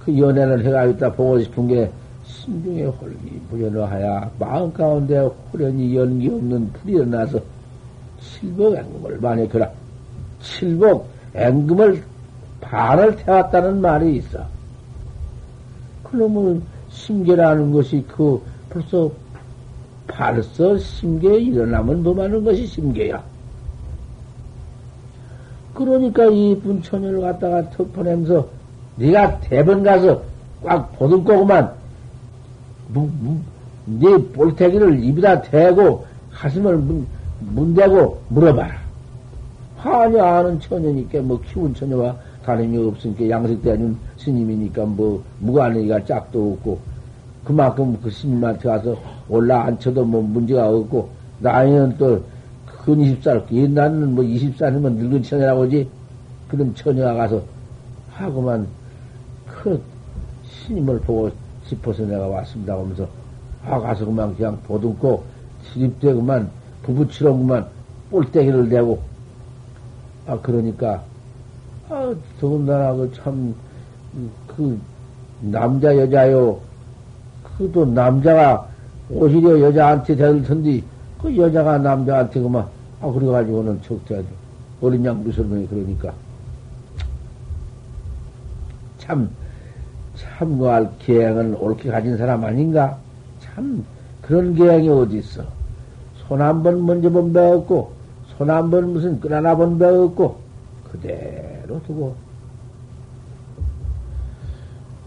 그 0.00 0.18
연애를 0.18 0.64
해가 0.64 0.86
있다 0.86 1.12
보고 1.12 1.38
싶은 1.40 1.68
게 1.68 1.90
심중에 2.24 2.84
홀기 2.84 3.40
부연하야 3.50 4.30
마음 4.38 4.72
가운데 4.72 5.18
호련히 5.52 5.96
연기 5.96 6.28
없는 6.28 6.72
불이 6.72 6.94
일어나서 6.94 7.40
칠복 8.20 8.74
앵금을 8.74 9.18
만에 9.18 9.46
그라 9.48 9.70
칠복 10.42 11.08
앵금을 11.34 12.02
반을 12.60 13.16
태웠다는 13.16 13.80
말이 13.80 14.16
있어. 14.16 14.44
그러면 16.02 16.62
심계라는 16.90 17.72
것이 17.72 18.04
그 18.08 18.42
벌써 18.70 19.10
벌써 20.06 20.76
심계에 20.78 21.38
일어나면 21.38 22.02
범하는 22.02 22.44
것이 22.44 22.66
심계야. 22.66 23.22
그러니까 25.74 26.26
이쁜 26.26 26.82
처녀를 26.82 27.20
갖다가 27.20 27.70
턱퍼내면서 27.70 28.57
네가 28.98 29.40
대번 29.40 29.82
가서 29.82 30.22
꽉 30.62 30.92
보듬고구만 30.98 31.72
네 33.86 34.16
볼태기를 34.32 35.02
입에다 35.04 35.42
대고 35.42 36.04
가슴을 36.32 36.76
문, 36.78 37.06
문대고 37.40 38.22
물어봐라. 38.28 38.74
하냐 39.78 40.24
아는 40.24 40.60
처녀니까 40.60 41.20
뭐 41.22 41.40
키운 41.40 41.72
처녀와 41.74 42.16
다름이 42.44 42.76
없으니까 42.78 43.28
양식대는 43.30 43.96
스님이니까 44.16 44.84
뭐 44.84 45.22
무관이가 45.38 46.04
짝도 46.04 46.52
없고 46.54 46.78
그만큼 47.44 47.96
그 48.02 48.10
스님한테 48.10 48.68
가서 48.68 48.96
올라 49.28 49.64
앉혀도 49.66 50.04
뭐 50.04 50.22
문제가 50.22 50.68
없고 50.68 51.08
나이는 51.40 51.96
또 51.98 52.22
근 52.88 53.00
20살 53.00 53.52
옛날에는 53.52 54.14
뭐 54.14 54.24
20살이면 54.24 54.92
늙은 54.94 55.22
처녀라고 55.22 55.64
하지 55.64 55.86
그런 56.48 56.74
처녀가 56.74 57.12
가서 57.12 57.42
하고만 58.12 58.66
그 59.62 59.82
스님을 60.46 61.00
보고 61.00 61.30
싶어서 61.64 62.04
내가 62.04 62.26
왔습니다 62.28 62.74
하면서 62.74 63.08
아 63.64 63.78
가서 63.80 64.06
그만 64.06 64.34
그냥 64.36 64.56
보듬고 64.66 65.24
시립대 65.64 66.14
그만 66.14 66.48
부부치러 66.84 67.32
그만 67.32 67.66
볼때기를 68.10 68.68
대고. 68.68 69.00
아 70.26 70.38
그러니까 70.40 71.02
아 71.88 72.14
더군다나 72.40 72.94
그참그 72.94 74.78
남자 75.40 75.96
여자요. 75.96 76.60
그도 77.58 77.84
남자가 77.84 78.68
오히려 79.10 79.60
여자한테 79.60 80.14
대들 80.14 80.42
텐데 80.44 80.82
그 81.20 81.36
여자가 81.36 81.78
남자한테 81.78 82.40
그만. 82.40 82.66
아 83.00 83.10
그래가지고는 83.10 83.82
적대하죠. 83.82 84.28
어린 84.80 85.04
양 85.04 85.22
무설명이 85.24 85.66
그러니까. 85.66 86.12
참 88.98 89.28
참고할 90.20 90.90
계행을 90.98 91.56
옳게 91.60 91.90
가진 91.90 92.16
사람 92.16 92.44
아닌가? 92.44 92.96
참 93.40 93.84
그런 94.22 94.54
계행이 94.54 94.88
어디 94.88 95.18
있어? 95.18 95.42
손 96.28 96.40
한 96.42 96.62
번 96.62 96.84
먼저 96.84 97.08
본배 97.08 97.38
없고 97.40 97.92
손 98.36 98.48
한 98.50 98.70
번 98.70 98.92
무슨 98.92 99.18
끈 99.20 99.32
하나 99.32 99.54
본배 99.56 99.86
없고 99.86 100.36
그대로 100.90 101.80
두고 101.86 102.14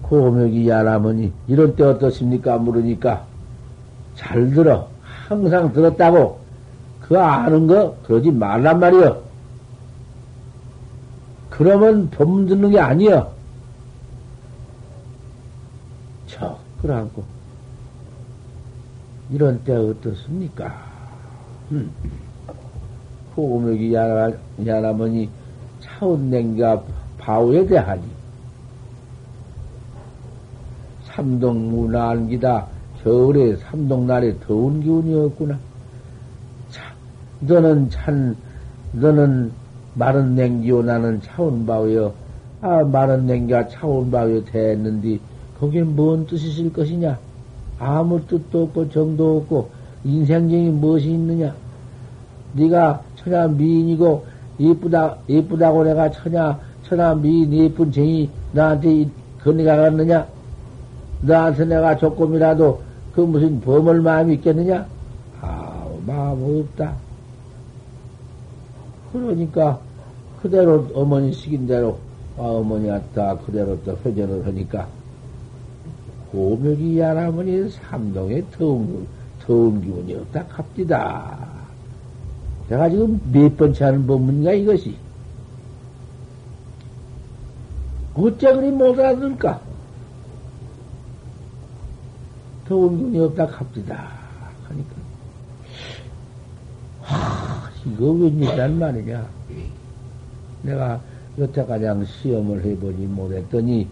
고명이 0.04 0.68
야라머니 0.68 1.32
이럴 1.48 1.76
때 1.76 1.84
어떻습니까? 1.84 2.58
물으니까 2.58 3.24
잘 4.16 4.50
들어 4.52 4.88
항상 5.28 5.72
들었다고 5.72 6.40
그 7.02 7.20
아는 7.20 7.68
거 7.68 7.96
그러지 8.06 8.32
말란 8.32 8.80
말이여. 8.80 9.22
그러면 11.50 12.10
법 12.10 12.48
듣는 12.48 12.72
게 12.72 12.80
아니여. 12.80 13.32
그러고 16.82 17.24
이런 19.30 19.64
때 19.64 19.74
어떻습니까? 19.74 20.74
음. 21.72 21.92
호금역이 23.36 23.94
야라, 23.94 24.32
야라머니 24.66 25.30
차운냉가 25.80 26.84
바우에 27.18 27.66
대하니 27.66 28.04
삼동문화 31.06 32.10
안기다 32.12 32.68
겨울에 33.04 33.56
삼동날에 33.58 34.40
더운 34.40 34.82
기운이었구나. 34.82 35.58
차, 36.70 36.94
너는 37.40 37.90
찬, 37.90 38.36
너는 38.94 39.52
마른 39.96 40.36
냉기요 40.36 40.84
나는 40.84 41.22
차운 41.22 41.66
바우여. 41.66 42.14
아, 42.62 42.84
마른 42.84 43.26
냉기가 43.26 43.68
차운 43.68 44.12
바우여 44.12 44.44
됐는데 44.46 45.20
거기에 45.62 45.84
뭔 45.84 46.26
뜻이 46.26 46.48
있을 46.48 46.74
것이냐? 46.74 47.20
아무 47.78 48.26
뜻도 48.26 48.64
없고 48.64 48.90
정도 48.90 49.38
없고 49.38 49.70
인생정이 50.04 50.70
무엇이 50.72 51.12
있느냐? 51.12 51.56
네가 52.54 53.04
천하 53.16 53.48
미인이고 53.48 54.26
예쁘다 54.60 55.18
예쁘다고 55.30 55.84
내가 55.84 56.10
천하 56.10 56.60
천하 56.84 57.14
미인 57.14 57.54
예쁜 57.54 57.92
정이 57.92 58.28
나한테 58.54 59.08
건네가 59.44 59.78
갔느냐? 59.78 60.28
나한테 61.22 61.66
내가 61.66 61.96
조금이라도 61.96 62.82
그 63.14 63.22
무슨 63.22 63.62
범을 63.62 64.02
마음이 64.02 64.34
있겠느냐? 64.36 64.88
아 65.42 65.86
마음 66.08 66.60
없다. 66.60 66.96
그러니까 69.14 69.80
그대로 70.42 70.88
어머니 70.96 71.32
시킨 71.32 71.68
대로 71.68 72.00
아, 72.36 72.42
어머니한테 72.42 73.38
그대로 73.46 73.78
또 73.84 73.96
회전을 74.04 74.48
하니까 74.48 74.88
고묘기 76.32 76.98
야라머니 76.98 77.70
삼동에 77.70 78.44
더운, 78.52 79.06
더운 79.42 79.82
기운이 79.82 80.16
없다 80.16 80.46
갑디다. 80.48 81.38
내가 82.70 82.90
지금 82.90 83.20
몇 83.32 83.58
번째 83.58 83.86
하는 83.86 84.08
법문인가 84.08 84.54
이것이. 84.54 84.96
어째 88.14 88.54
그리 88.54 88.72
못 88.72 88.98
알아들까? 88.98 89.62
더운 92.68 92.98
기운이 92.98 93.20
없다 93.20 93.48
갑디다. 93.48 94.08
하니까. 94.70 94.96
하, 97.02 97.70
이거 97.86 98.06
웬일이란 98.12 98.80
말이냐. 98.80 99.28
내가 100.64 101.02
여태까지 101.38 102.06
시험을 102.06 102.64
해보지 102.64 103.02
못했더니, 103.02 103.88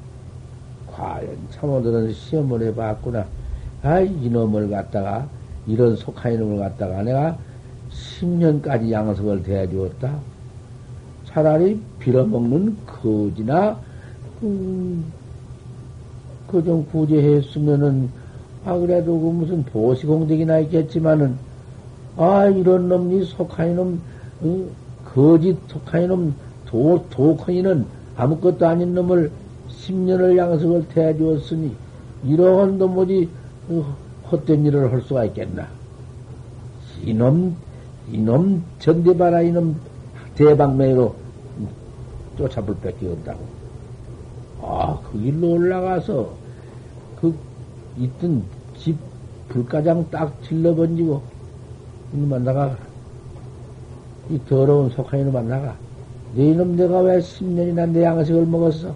과연 0.95 1.38
참호들은 1.52 2.13
시험을 2.13 2.63
해봤구나. 2.67 3.25
아, 3.84 3.99
이놈을 3.99 4.69
갖다가, 4.69 5.28
이런 5.67 5.95
속한 5.95 6.34
이놈을 6.34 6.60
갖다가 6.60 7.04
내가 7.04 7.38
10년까지 7.91 8.91
양석을 8.91 9.43
대해주었다. 9.43 10.19
차라리 11.25 11.80
빌어먹는 11.99 12.78
거지나, 12.86 13.80
음, 14.43 15.06
그좀 16.47 16.86
구제했으면은, 16.91 18.10
아, 18.65 18.75
그래도 18.78 19.19
그 19.19 19.28
무슨 19.28 19.63
보시공덕이나 19.63 20.60
있겠지만은, 20.60 21.36
아, 22.17 22.47
이런 22.47 22.89
놈이 22.89 23.23
속한 23.25 23.71
이놈, 23.71 24.02
어, 24.41 24.65
거짓 25.06 25.58
속한 25.67 26.04
이놈, 26.04 26.36
도, 26.69 27.04
도큰 27.10 27.56
이는 27.56 27.86
아무것도 28.15 28.67
아닌 28.67 28.93
놈을 28.93 29.32
10년을 29.89 30.38
양석을 30.38 30.88
태워주었으니, 30.89 31.75
이러한 32.25 32.78
도무지 32.78 33.28
헛된 34.32 34.65
일을 34.65 34.91
할 34.91 35.02
수가 35.02 35.25
있겠나. 35.25 35.67
이놈, 37.04 37.56
이놈 38.12 38.63
전대바라 38.80 39.41
이놈 39.41 39.75
대방매로 40.36 41.15
쫓아볼 42.38 42.75
밖에 42.75 43.08
없다고. 43.08 43.39
아, 44.62 44.99
그 45.12 45.19
길로 45.19 45.52
올라가서 45.52 46.30
그 47.21 47.34
있던 47.97 48.43
집 48.78 48.97
불가장 49.49 50.06
딱 50.12 50.41
질러 50.43 50.75
번지고 50.75 51.21
이놈만 52.13 52.43
나가. 52.43 52.78
이 54.30 54.39
더러운 54.47 54.89
속한 54.91 55.21
이놈만 55.21 55.47
나가. 55.47 55.75
네 56.36 56.52
이놈 56.52 56.75
내가 56.75 56.99
왜 56.99 57.19
10년이나 57.19 57.89
내 57.89 58.04
양식을 58.04 58.45
먹었어? 58.45 58.93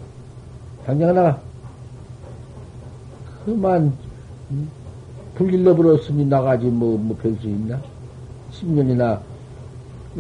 당장 0.86 1.16
나가. 1.16 1.40
그만, 3.46 3.94
불길러 5.36 5.76
버렸으니 5.76 6.26
나가지, 6.26 6.66
뭐, 6.66 6.98
뭐, 6.98 7.16
별수 7.18 7.48
있나? 7.48 7.80
10년이나 8.52 9.20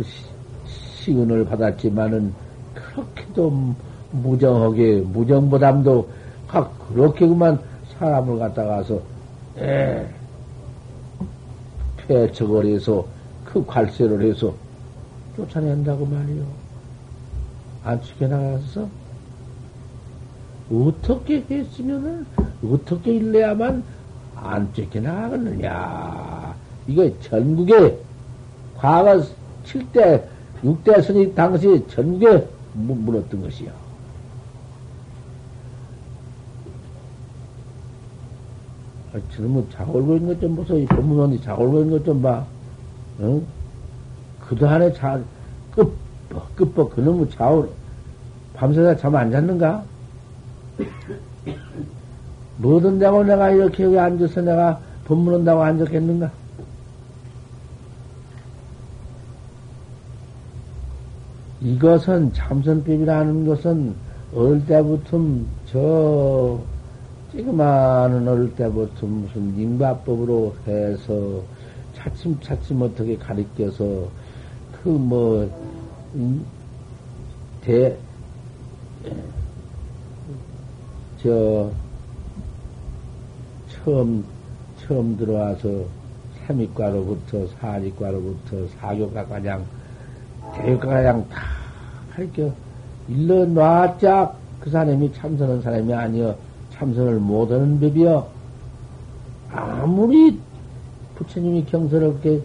시 0.03 1.11
은을 1.11 1.45
받았지만은, 1.45 2.33
그렇게도 2.73 3.73
무정하게, 4.11 5.01
무정보담도, 5.01 6.09
그렇게 6.87 7.27
그만 7.27 7.59
사람을 7.97 8.39
갖다가서, 8.39 8.99
에, 9.57 10.07
폐척을 11.97 12.65
해서, 12.65 13.05
그 13.45 13.65
관세를 13.65 14.21
해서, 14.21 14.53
쫓아낸다고 15.35 16.05
말이요. 16.05 16.43
안 17.83 18.01
죽여나가서, 18.01 19.02
어떻게 20.71 21.43
했으면은, 21.49 22.25
어떻게 22.63 23.15
일래야만 23.15 23.83
안 24.35 24.73
쫓겨나가느냐. 24.73 26.55
이거 26.87 27.09
전국에, 27.21 27.97
과거 28.77 29.23
7대, 29.65 30.23
6대 30.63 31.01
스님 31.03 31.35
당시 31.35 31.83
전국에 31.89 32.47
물었던 32.73 33.41
것이요. 33.41 33.71
아, 39.13 39.19
저놈은 39.35 39.69
자골고 39.71 40.15
있는 40.15 40.33
것 40.33 40.39
좀 40.41 40.55
보소. 40.55 40.79
이 40.79 40.85
법문원이 40.85 41.41
자골고 41.41 41.81
있는 41.81 41.97
것 41.99 42.03
좀 42.05 42.21
봐. 42.21 42.45
응? 43.19 43.45
그도 44.39 44.67
안에 44.67 44.91
자, 44.93 45.19
끝, 45.75 45.93
끝뻑, 46.55 46.95
그놈의 46.95 47.29
자올, 47.29 47.69
밤새다 48.55 48.97
잠 48.97 49.15
안 49.15 49.31
잤는가? 49.31 49.83
뭐든 52.57 52.99
다고 52.99 53.23
내가 53.23 53.49
이렇게 53.51 53.83
여기 53.83 53.97
앉아서 53.97 54.41
내가 54.41 54.79
법문한다고 55.05 55.61
앉았겠는가? 55.61 56.31
이것은 61.61 62.33
참선법이라는 62.33 63.45
것은 63.45 63.95
어릴 64.35 64.65
때부터 64.65 65.19
저 65.67 66.59
지금만은 67.31 68.27
어릴 68.27 68.53
때부터 68.55 69.07
무슨 69.07 69.57
인과법으로 69.57 70.55
해서 70.67 71.41
차츰차츰 71.95 72.81
어떻게 72.81 73.17
가리켜서 73.17 74.07
그 74.83 74.89
뭐 74.89 75.49
대, 77.61 77.97
저, 81.23 81.71
처음, 83.69 84.25
처음 84.77 85.15
들어와서 85.15 85.85
삼익과로부터 86.45 87.47
사직과로부터 87.59 88.67
사교과가장, 88.79 89.65
대교과가장 90.55 91.29
다 91.29 91.41
가르쳐 92.13 92.51
일러 93.07 93.45
놨자 93.45 94.33
그 94.59 94.69
사람이 94.69 95.13
참선한 95.13 95.61
사람이 95.61 95.93
아니여 95.93 96.35
참선을 96.73 97.19
못하는 97.19 97.79
법이여. 97.79 98.27
아무리 99.51 100.37
부처님이 101.15 101.65
경서롭게 101.65 102.41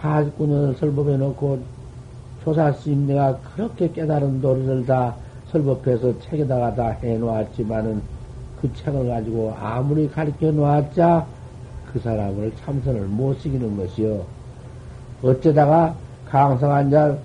49년을 0.00 0.76
설법해 0.76 1.16
놓고 1.18 1.60
조사스님 2.42 3.06
내가 3.06 3.38
그렇게 3.38 3.92
깨달은 3.92 4.40
도리를 4.40 4.86
다 4.86 5.14
설법해서 5.52 6.18
책에다가 6.20 6.74
다 6.74 6.88
해놓았지만은 7.02 8.02
그 8.60 8.72
책을 8.74 9.08
가지고 9.08 9.54
아무리 9.60 10.08
가르쳐 10.08 10.50
놓았자 10.50 11.26
그 11.92 12.00
사람을 12.00 12.52
참선을 12.56 13.02
못 13.02 13.38
시키는 13.40 13.76
것이요. 13.76 14.24
어쩌다가 15.22 15.94
강사 16.26 16.74
한자 16.74 17.16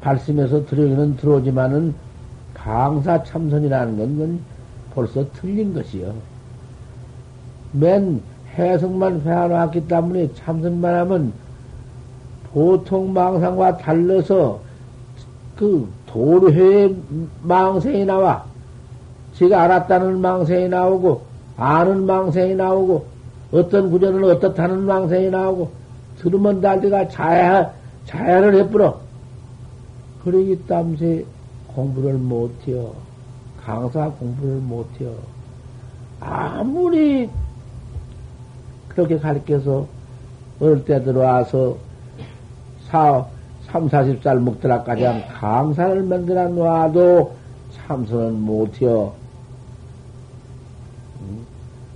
발심해서 0.00 0.66
들어오기는 0.66 1.16
들어오지만은 1.16 1.94
강사 2.54 3.22
참선이라는 3.22 4.18
건 4.18 4.40
벌써 4.94 5.24
틀린 5.32 5.72
것이요. 5.72 6.12
맨 7.72 8.20
해석만 8.56 9.20
해놓았기 9.20 9.86
때문에 9.86 10.32
참선만 10.34 10.94
하면 10.94 11.32
보통 12.52 13.12
망상과 13.12 13.78
달라서 13.78 14.60
그 15.56 15.88
도료의 16.12 16.96
망생이 17.42 18.04
나와. 18.04 18.44
제가 19.34 19.62
알았다는 19.62 20.20
망생이 20.20 20.68
나오고, 20.68 21.22
아는 21.56 22.06
망생이 22.06 22.54
나오고, 22.54 23.06
어떤 23.52 23.90
구조는 23.90 24.24
어떻다는 24.24 24.80
망생이 24.80 25.30
나오고, 25.30 25.70
들으면 26.18 26.60
달리가 26.60 27.08
자야, 27.08 27.72
자야를 28.06 28.54
해뿌려. 28.56 28.98
그러기 30.24 30.64
때문에 30.66 31.24
공부를 31.68 32.14
못해요. 32.14 32.92
강사 33.64 34.10
공부를 34.10 34.56
못해요. 34.56 35.14
아무리 36.20 37.30
그렇게 38.88 39.18
가르쳐서 39.18 39.86
어릴 40.60 40.84
때 40.84 41.02
들어와서 41.02 41.76
사, 42.88 43.24
3, 43.70 43.88
40살 43.88 44.40
먹더라까지 44.40 45.04
한 45.04 45.26
강산을 45.28 46.02
만들어 46.02 46.48
놔도 46.48 47.32
참선은 47.76 48.40
못해요. 48.40 49.12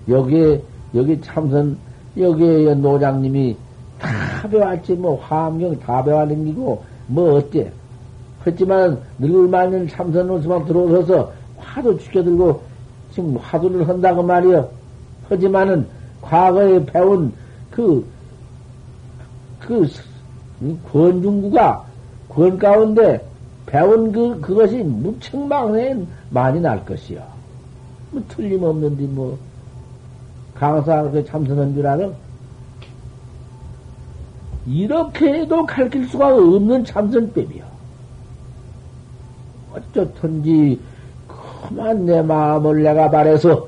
여기, 0.09 0.61
여기 0.95 1.21
참선, 1.21 1.77
여기에 2.17 2.75
노장님이 2.75 3.57
다 3.99 4.49
배웠지, 4.49 4.95
뭐, 4.95 5.19
화엄경 5.21 5.79
다 5.81 6.03
배워댕기고, 6.05 6.85
뭐, 7.07 7.35
어때? 7.35 7.73
그렇지만, 8.43 9.01
늙을만한 9.19 9.89
참선 9.89 10.29
옷만 10.31 10.67
들어오셔서 10.67 11.33
화도 11.59 11.99
죽여들고, 11.99 12.61
지금 13.11 13.37
화두를 13.37 13.89
한다고 13.89 14.23
말이요. 14.23 14.69
하지만은, 15.29 15.87
과거에 16.21 16.85
배운 16.85 17.33
그, 17.71 18.07
그, 19.59 19.89
권중구가 20.93 21.85
권 22.29 22.59
가운데 22.59 23.25
배운 23.67 24.13
그, 24.13 24.41
그것이 24.41 24.77
무척망에 24.77 25.97
많이 26.31 26.61
날 26.61 26.85
것이요. 26.85 27.23
뭐, 28.11 28.23
틀림없는데, 28.29 29.05
뭐, 29.07 29.39
강사 30.55 31.03
그 31.11 31.25
참선한 31.25 31.75
줄 31.75 31.87
알아? 31.87 32.09
이렇게 34.67 35.41
해도 35.41 35.67
가르칠 35.67 36.07
수가 36.09 36.35
없는 36.35 36.85
참선법이요. 36.85 37.65
어쩌든지, 39.75 40.81
그만 41.27 42.07
내 42.07 42.23
마음을 42.23 42.83
내가 42.83 43.11
바래서, 43.11 43.67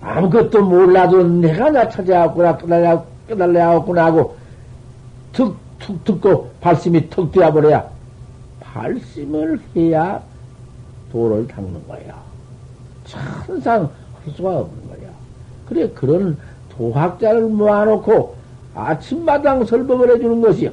아무것도 0.00 0.64
몰라도 0.64 1.22
내가 1.22 1.70
나 1.70 1.88
찾아왔구나, 1.88 2.56
깨달려, 2.58 3.04
깨달려왔구나 3.28 4.06
하고, 4.06 4.36
툭, 5.34 5.56
툭 5.78 6.02
듣고 6.04 6.50
발심이 6.60 7.10
턱 7.10 7.30
되어버려야 7.32 7.88
발심을 8.60 9.60
해야 9.76 10.22
도를 11.12 11.46
닦는 11.46 11.86
거야. 11.86 12.22
천상 13.04 13.82
할 13.82 14.34
수가 14.34 14.60
없는 14.60 14.88
거야. 14.88 15.10
그래, 15.68 15.88
그런 15.90 16.36
도학자를 16.70 17.42
모아놓고 17.42 18.34
아침마당 18.74 19.64
설법을 19.64 20.14
해주는 20.14 20.40
것이요. 20.40 20.70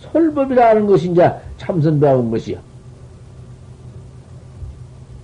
설법이라는 0.00 0.86
것이 0.86 1.10
이제 1.10 1.30
참선 1.58 2.00
배운 2.00 2.30
것이요. 2.30 2.58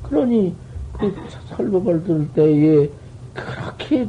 그러니 0.03 0.55
그 0.99 1.15
설법을 1.49 2.05
들을 2.05 2.29
때에 2.35 2.91
그렇게 3.33 4.07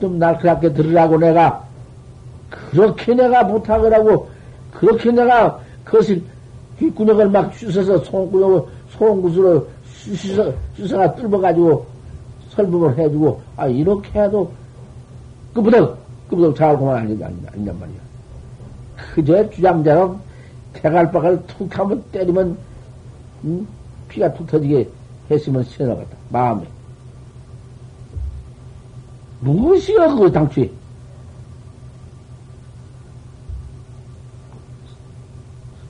좀 0.00 0.18
날카롭게 0.18 0.72
들으라고 0.72 1.18
내가 1.18 1.65
그렇게 2.50 3.14
내가 3.14 3.46
부탁을 3.46 3.92
하고, 3.92 4.28
그렇게 4.72 5.10
내가 5.10 5.60
그것을 5.84 6.22
귓구녕을 6.78 7.30
막 7.30 7.54
쑤셔서 7.54 7.98
손구녕을, 8.04 8.62
손구슬로 8.90 9.66
쑤셔, 9.86 10.52
쑤셔가 10.76 11.14
뚫어가지고 11.14 11.86
설법을 12.50 12.98
해주고, 12.98 13.40
아, 13.56 13.66
이렇게 13.66 14.20
해도 14.20 14.50
끄부덕, 15.54 15.98
끄부덕 16.28 16.56
잘고만 16.56 16.96
아니, 16.98 17.12
아니, 17.24 17.36
아니냔 17.52 17.78
말이야. 17.78 17.96
그저 19.14 19.50
주장자는 19.50 20.16
대갈박을 20.74 21.42
툭 21.46 21.78
하면 21.78 22.02
때리면, 22.12 22.56
음? 23.44 23.66
피가 24.08 24.32
툭 24.34 24.46
터지게 24.46 24.88
했으면 25.30 25.64
시원하겠다. 25.64 26.16
마음에. 26.30 26.64
무엇이야, 29.40 30.08
그거 30.08 30.30
당초에. 30.30 30.70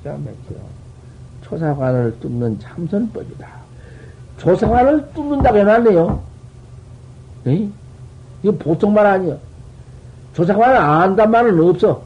기가 0.07 0.13
막혀. 0.13 0.55
초사관을 1.43 2.19
뚫는 2.21 2.61
참선법이다. 2.61 3.49
초사관을 4.39 5.13
뚫는다고 5.13 5.59
해놨네요. 5.59 6.23
에? 7.49 7.69
이거 8.43 8.53
보통 8.59 8.95
말 8.95 9.07
아니야. 9.07 9.37
조사관을 10.35 10.77
안단 10.77 11.31
말은 11.31 11.61
없어. 11.69 12.03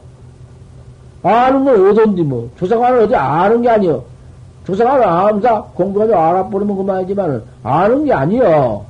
아는 1.21 1.63
건 1.63 1.89
어딘지 1.89 2.23
뭐. 2.23 2.49
조사관을 2.57 3.01
어디 3.01 3.15
아는 3.15 3.61
게 3.61 3.69
아니여. 3.69 4.03
조사관을 4.65 5.03
암사 5.07 5.61
공부해서 5.75 6.15
알아버리면 6.15 6.77
그만이지만 6.77 7.43
아는 7.63 8.05
게 8.05 8.13
아니여. 8.13 8.85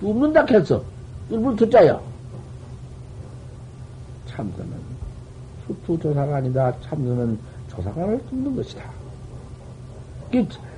뚫는다 0.00 0.44
했어. 0.48 0.82
뚫을 1.28 1.56
듣자야. 1.56 1.98
참선은 4.28 4.70
수투 5.66 5.98
조사관이다. 6.00 6.72
참선은 6.82 7.49
조사관을 7.70 8.20
뚫는 8.28 8.56
것이다. 8.56 8.84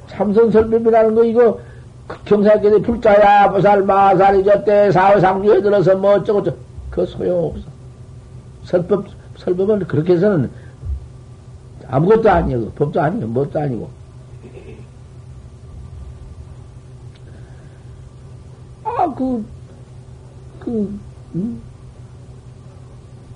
참선 0.08 0.50
설법이라는 0.50 1.14
거 1.14 1.24
이거 1.24 1.58
경사께서 2.24 2.78
불자야 2.80 3.50
보살 3.50 3.82
마살이 3.82 4.44
졌대 4.44 4.92
사회상주에 4.92 5.62
들어서 5.62 5.96
뭐 5.96 6.14
어쩌고 6.14 6.42
저쩌고 6.42 6.62
그 6.90 7.06
소용없어. 7.06 7.64
설법 8.64 9.06
설법은 9.38 9.86
그렇게 9.86 10.14
해서는 10.14 10.50
아무것도 11.88 12.30
아니고 12.30 12.70
법도 12.72 13.00
아니고 13.00 13.26
뭣도 13.26 13.58
아니고 13.58 13.90
아그그 18.84 19.44
그, 20.60 21.00
음? 21.34 21.62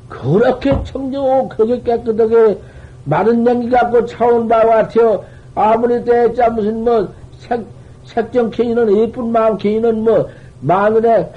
그렇게 0.08 0.84
청정하고 0.84 1.48
그렇게 1.48 1.82
깨끗하게 1.82 2.60
마른 3.06 3.44
냉기 3.44 3.70
갖고 3.70 4.04
차온 4.06 4.46
바와 4.48 4.82
같아요. 4.82 5.24
아무리 5.54 6.04
대자 6.04 6.50
무슨 6.50 6.84
뭐 6.84 7.08
색, 7.38 7.64
색정 8.04 8.50
개인은 8.50 8.94
예쁜 8.98 9.32
마음 9.32 9.56
개인은 9.56 10.02
뭐 10.04 10.28
마늘에 10.60 11.32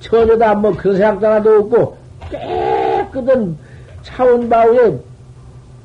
처녀다 0.00 0.54
뭐 0.54 0.72
그런 0.76 0.96
생각도 0.96 1.26
하나도 1.26 1.58
없고 1.58 1.96
깨끗한 2.30 3.58
차원 4.02 4.48
바위에 4.48 4.96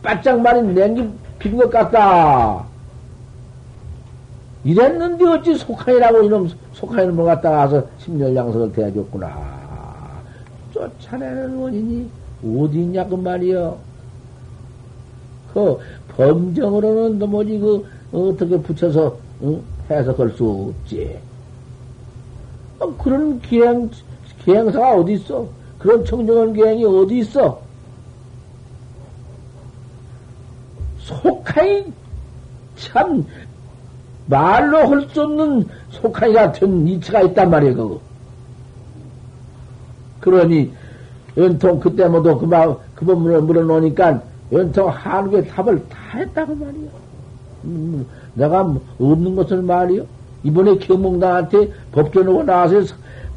바짝 0.04 0.40
마른 0.40 0.74
냉기 0.74 1.10
빈 1.40 1.58
것 1.58 1.70
같다. 1.72 2.64
이랬는데 4.64 5.26
어찌 5.26 5.56
속하이라고 5.56 6.22
이놈 6.22 6.48
속하이는 6.74 7.16
뭐 7.16 7.26
갖다가 7.26 7.58
와서 7.58 7.84
심열양석을 7.98 8.72
대해줬구나. 8.74 9.32
쫓아내는 10.72 11.58
원인이 11.58 12.08
어디 12.46 12.78
있냐 12.84 13.04
그 13.08 13.16
말이여. 13.16 13.76
그 15.54 15.78
범정으로는 16.16 17.20
도무지 17.20 17.58
그 17.60 17.86
어떻게 18.12 18.58
붙여서 18.58 19.18
응? 19.44 19.62
해석할 19.90 20.30
수 20.32 20.74
없지. 20.80 21.18
어, 22.80 22.96
그런 22.98 23.40
기행 23.42 23.90
기행사가 24.44 24.96
어디 24.96 25.14
있어? 25.14 25.48
그런 25.78 26.04
청정한 26.06 26.54
기행이 26.54 26.86
어디 26.86 27.20
있어? 27.20 27.60
속하이 31.00 31.86
참 32.76 33.26
말로 34.28 34.78
할 34.78 35.10
수 35.10 35.22
없는 35.24 35.68
속하이 35.90 36.34
같은 36.34 36.88
이치가 36.88 37.22
있단 37.22 37.50
말이야 37.50 37.74
그거. 37.74 38.00
그러니 40.20 40.72
연통 41.38 41.80
그때 41.80 42.08
모두 42.08 42.38
그, 42.38 42.46
마, 42.46 42.74
그 42.96 43.06
법문을 43.06 43.42
물어놓으니까 43.42 44.22
연통 44.52 44.90
한국의 44.90 45.48
답을 45.48 45.88
다 45.90 46.18
했다고 46.18 46.56
말이야. 46.56 46.90
음, 47.66 48.06
내가 48.34 48.62
없는 49.00 49.36
것을 49.36 49.62
말이요. 49.62 50.04
이번에 50.44 50.78
경몽당한테 50.78 51.72
법전하고 51.92 52.44
나와서 52.44 52.82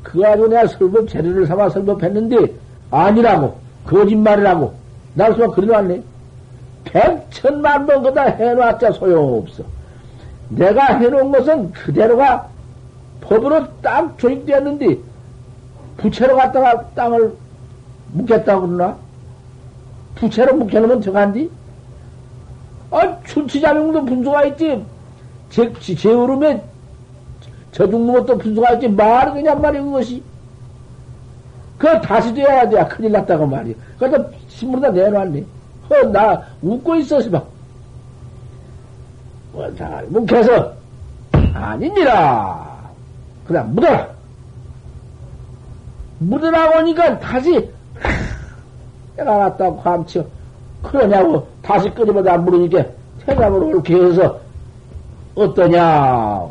그 0.03 0.21
가지고 0.21 0.49
내가 0.49 0.67
설법 0.67 1.09
재료를 1.09 1.47
삼아 1.47 1.69
설법했는데 1.71 2.53
아니라고 2.91 3.59
거짓말이라고 3.87 4.75
나를 5.15 5.35
수가 5.35 5.49
그려놨네. 5.49 6.03
백천만 6.85 7.87
번 7.87 8.03
그다 8.03 8.23
해놨자 8.25 8.93
소용없어. 8.93 9.63
내가 10.51 10.99
해놓은 10.99 11.33
것은 11.33 11.73
그대로가 11.73 12.49
법으로 13.21 13.67
딱 13.81 14.19
조직되었는데 14.19 14.99
부채로 15.97 16.37
갖다가 16.37 16.89
땅을 16.91 17.33
묵겠다고 18.13 18.69
그러나? 18.69 18.97
부채로 20.15 20.55
묵혀놓으면 20.57 21.01
저간디? 21.01 21.51
아, 22.91 23.19
춘치자명도 23.25 24.05
분수가 24.05 24.45
있지. 24.47 24.85
제, 25.51 25.73
제 25.81 26.11
흐름에 26.11 26.63
저 27.73 27.89
죽는 27.89 28.15
것도 28.15 28.39
분수가 28.39 28.75
있지. 28.75 28.89
말이 28.89 29.33
그냥 29.33 29.61
말이 29.61 29.79
그것이. 29.81 30.23
그거 31.79 32.01
다시 32.01 32.33
돼야 32.33 32.69
돼. 32.69 32.85
큰일 32.87 33.13
났다고 33.13 33.47
말이야. 33.47 33.75
그래서 33.99 34.31
신문에다 34.49 34.93
내놓았네. 34.93 35.45
허, 35.91 36.03
나 36.11 36.43
웃고 36.63 36.97
있었어, 36.97 37.29
막. 37.31 37.49
원상을 39.53 40.07
묵혀서, 40.09 40.73
아닙니다. 41.53 42.67
그냥 43.47 43.75
묻어라. 43.75 44.09
묻으라고 46.21 46.79
하니까 46.79 47.19
다시, 47.19 47.71
갔다고 49.17 49.81
감쳐. 49.81 50.25
그러냐고 50.83 51.47
다시 51.63 51.89
끓이보다 51.91 52.37
물으니까 52.39 52.85
태감으로 53.25 53.71
이렇게 53.71 53.95
해서 53.97 54.39
어떠냐. 55.35 56.49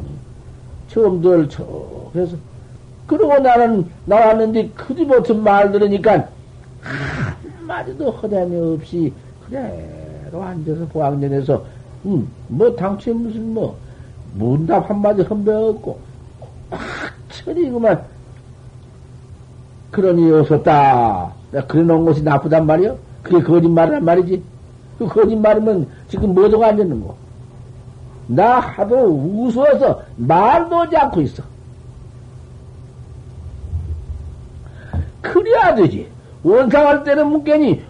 처음들 0.90 1.50
쳐 1.50 1.66
해서 2.16 2.36
그러고 3.08 3.40
나는 3.40 3.90
나왔는데 4.06 4.70
그뒤부터 4.70 5.34
말 5.34 5.72
들으니까 5.72 6.28
한마디도 6.82 8.12
허담이 8.12 8.74
없이 8.74 9.14
그대로 9.46 10.44
앉아서 10.44 10.86
보학년에서 10.88 11.64
음, 12.06 12.30
뭐 12.48 12.76
당초에 12.76 13.14
무슨 13.14 13.54
뭐 13.54 13.78
문답 14.36 14.90
한마디 14.90 15.22
험배없고 15.24 16.00
꽉 16.70 16.80
천이 17.30 17.70
그만 17.70 18.04
그러니 19.92 20.32
없었다. 20.32 21.32
내가 21.54 21.68
그래 21.68 21.84
놓은 21.84 22.04
것이 22.04 22.24
나쁘단 22.24 22.66
말이요? 22.66 22.98
그게 23.22 23.42
거짓말이란 23.44 24.04
말이지. 24.04 24.44
그 24.98 25.08
거짓말이면 25.08 25.88
지금 26.10 26.34
뭐도가 26.34 26.68
앉았는 26.70 27.02
거. 27.02 27.16
나 28.28 28.60
하도 28.60 28.96
우스워서 29.06 30.02
말도 30.18 30.76
하지 30.80 30.98
않고 30.98 31.22
있어. 31.22 31.44
그래야 35.22 35.76
되지. 35.76 36.08
원상할 36.44 37.04
때는 37.04 37.28
묻겠니? 37.28 37.84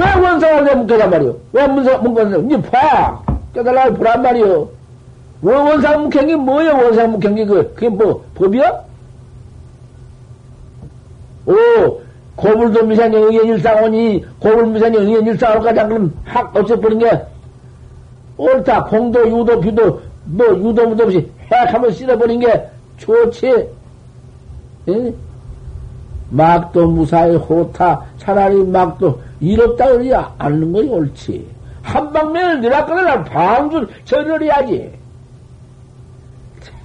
왜 0.00 0.20
원상할 0.20 0.64
때 0.64 0.74
묻겠단 0.74 1.10
말이오? 1.10 1.38
왜 1.52 1.68
문상, 1.68 2.02
묻겠냐? 2.02 2.36
이제 2.38 2.62
봐! 2.70 3.22
깨달라고 3.54 3.94
보란 3.94 4.22
말이오. 4.22 4.68
왜 5.42 5.54
원상 5.54 6.04
묵행이 6.04 6.34
뭐야, 6.36 6.72
원상 6.72 7.12
묵행이 7.12 7.44
그, 7.44 7.74
그게 7.74 7.88
뭐, 7.88 8.24
법이야? 8.34 8.84
오, 11.46 12.00
고불도 12.36 12.84
미산이 12.86 13.16
의견 13.16 13.46
일상오니, 13.46 14.24
고불 14.38 14.66
미산이 14.68 14.96
의견 14.98 15.26
일상오니까 15.26 15.86
그럼 15.86 16.12
확 16.24 16.56
없애버린 16.56 16.98
게, 16.98 17.22
옳다. 18.36 18.84
공도, 18.84 19.28
유도, 19.28 19.60
비도, 19.60 20.00
뭐, 20.24 20.46
유도, 20.48 20.88
무도 20.88 21.04
없이 21.04 21.30
핵 21.50 21.72
한번 21.72 21.92
쓸어버린 21.92 22.40
게 22.40 22.68
좋지. 22.96 23.68
예? 24.88 25.14
막도 26.30 26.88
무사히 26.88 27.36
호타, 27.36 28.04
차라리 28.18 28.62
막도 28.64 29.20
이롭다 29.40 29.90
그러지 29.90 30.14
않는 30.38 30.72
것이 30.72 30.88
옳지. 30.88 31.46
한 31.82 32.12
방면을 32.12 32.60
내놨거나 32.62 33.24
방줄 33.24 33.88
절을 34.04 34.42
해야지. 34.42 34.92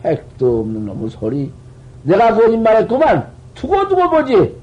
택도 0.03 0.61
없는 0.61 0.86
놈의 0.86 1.09
소리. 1.09 1.51
내가 2.03 2.34
거짓말했구만. 2.34 3.28
두고두고 3.55 4.09
보지. 4.09 4.57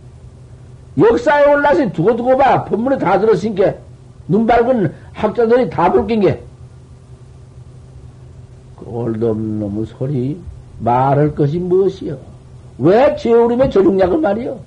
역사에 0.99 1.53
올라서 1.53 1.91
두고두고 1.93 2.37
봐. 2.37 2.65
본문에 2.65 2.99
다 2.99 3.19
들었으니까. 3.19 3.75
눈 4.29 4.47
밝은 4.47 4.93
학자들이 5.13 5.71
다 5.71 5.91
불긴 5.91 6.21
게. 6.21 6.41
올도 8.87 9.31
없는 9.31 9.61
놈의 9.61 9.87
소리. 9.87 10.39
말할 10.81 11.35
것이 11.35 11.59
무엇이요? 11.59 12.17
왜 12.79 13.17
제우림의 13.17 13.71
조중약을 13.71 14.19
말이요? 14.19 14.59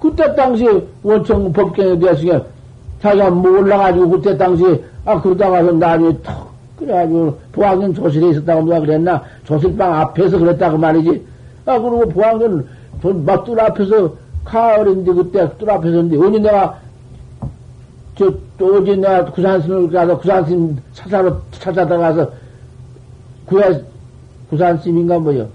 그때 0.00 0.34
당시에 0.34 0.82
원청 1.02 1.52
법경에 1.52 1.98
대해서 1.98 2.44
자기가 3.00 3.30
몰라가지고 3.30 4.10
그때 4.10 4.36
당시에 4.36 4.82
아 5.04 5.20
그러다가서 5.20 5.72
나중에 5.72 6.16
턱 6.22 6.50
그래가지고 6.76 7.38
보학년 7.52 7.94
조실에 7.94 8.30
있었다고 8.30 8.62
누가 8.62 8.80
그랬나 8.80 9.22
조실방 9.44 9.94
앞에서 9.94 10.38
그랬다고 10.38 10.78
말이지 10.78 11.24
아 11.66 11.78
그리고 11.78 12.08
보학년 12.08 12.66
막뚫 13.08 13.58
앞에서 13.58 14.14
가을인데 14.44 15.12
그때 15.12 15.48
뚫 15.58 15.68
앞에서 15.68 16.00
인데 16.00 16.16
언니 16.16 16.38
내가 16.40 16.78
저 18.16 18.32
또지 18.58 18.96
내가 18.96 19.24
구산스님을 19.26 19.90
가서 19.90 20.18
구산스님 20.18 20.78
찾아러 20.92 21.40
찾아다 21.52 21.96
가서 21.96 22.30
구야 23.46 23.72
구산스님인가 24.50 25.18
뭐요 25.18 25.48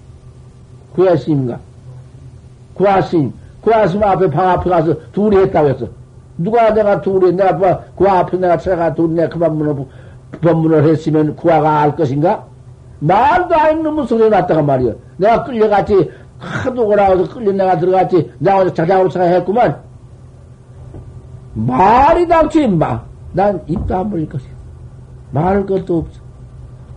구야스님인가 0.94 1.60
구하스님, 2.78 3.34
구하스님 3.62 4.04
앞에 4.04 4.30
방 4.30 4.50
앞에 4.50 4.70
가서 4.70 4.94
둘이 5.12 5.38
했다고 5.38 5.70
했어. 5.70 5.88
누가 6.38 6.72
내가 6.74 7.02
둘이, 7.02 7.34
내가 7.34 7.84
그 7.98 8.08
앞에 8.08 8.38
내가 8.38 8.58
찾아가 8.58 8.94
둘이 8.94 9.16
내가 9.16 9.30
그만 9.30 9.58
문을, 9.58 9.86
법문을 10.42 10.88
했으면 10.88 11.36
구화가 11.36 11.82
알 11.82 11.96
것인가? 11.96 12.46
말도 13.00 13.56
안 13.56 13.78
있는 13.78 14.06
소리 14.06 14.30
났다가 14.30 14.62
말이야. 14.62 14.94
내가 15.18 15.44
끌려갔지, 15.44 16.12
하도 16.40 16.88
오라고 16.88 17.24
끌려 17.26 17.52
내가 17.52 17.78
들어갔지, 17.78 18.32
내가 18.40 18.72
자작으로 18.74 19.10
생각했구만. 19.10 19.82
말이 21.54 22.28
닥치, 22.28 22.68
마. 22.68 23.02
난 23.34 23.62
입도 23.68 23.96
안 23.98 24.10
벌릴 24.10 24.30
것이야. 24.30 24.52
말할 25.32 25.66
것도 25.66 26.00
없어. 26.00 26.22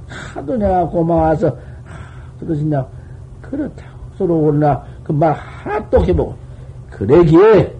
하도 0.08 0.56
내가 0.56 0.86
고마워서, 0.86 1.56
그러시냐. 2.38 2.86
그렇다고. 3.40 3.90
서로 4.16 4.36
오나, 4.36 4.82
그 5.02 5.12
말 5.12 5.32
하나 5.32 5.88
또 5.88 6.04
해보고. 6.04 6.36
그러기에, 6.90 7.74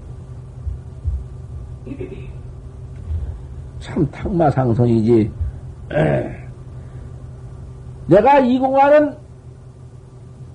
참 3.81 4.07
탁마상성이지. 4.11 5.31
내가 8.07 8.39
이 8.41 8.59
공안은, 8.59 9.15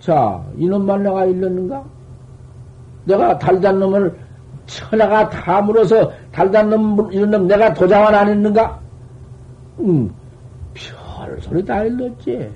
자, 0.06 0.39
이놈만 0.56 1.01
내가 1.01 1.26
일렀는가? 1.26 1.84
내가 3.06 3.39
달단 3.39 3.80
놈을 3.80 4.16
천하가 4.68 5.28
다 5.28 5.60
물어서 5.64 6.12
달단 6.32 6.70
놈, 6.70 7.12
이런 7.12 7.32
놈 7.32 7.47
내가 7.47 7.74
도장을 7.74 8.14
안 8.14 8.30
했는가? 8.30 8.80
응, 9.80 10.14
별 10.76 11.41
소리 11.41 11.66
다 11.66 11.82
일렀지. 11.84 12.51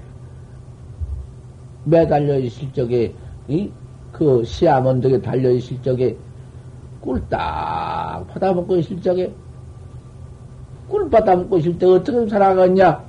매달려 1.85 2.37
있을 2.37 2.71
적에, 2.71 3.11
이, 3.47 3.71
그 4.11 4.43
시암 4.43 4.85
언덕에 4.85 5.19
달려 5.19 5.49
있을 5.49 5.81
적에, 5.81 6.15
꿀딱 7.01 8.27
받아먹고 8.27 8.75
있을 8.75 9.01
적에, 9.01 9.33
꿀 10.87 11.09
받아먹고 11.09 11.57
있을 11.57 11.79
때 11.79 11.87
어떻게 11.87 12.29
살아갔냐? 12.29 13.03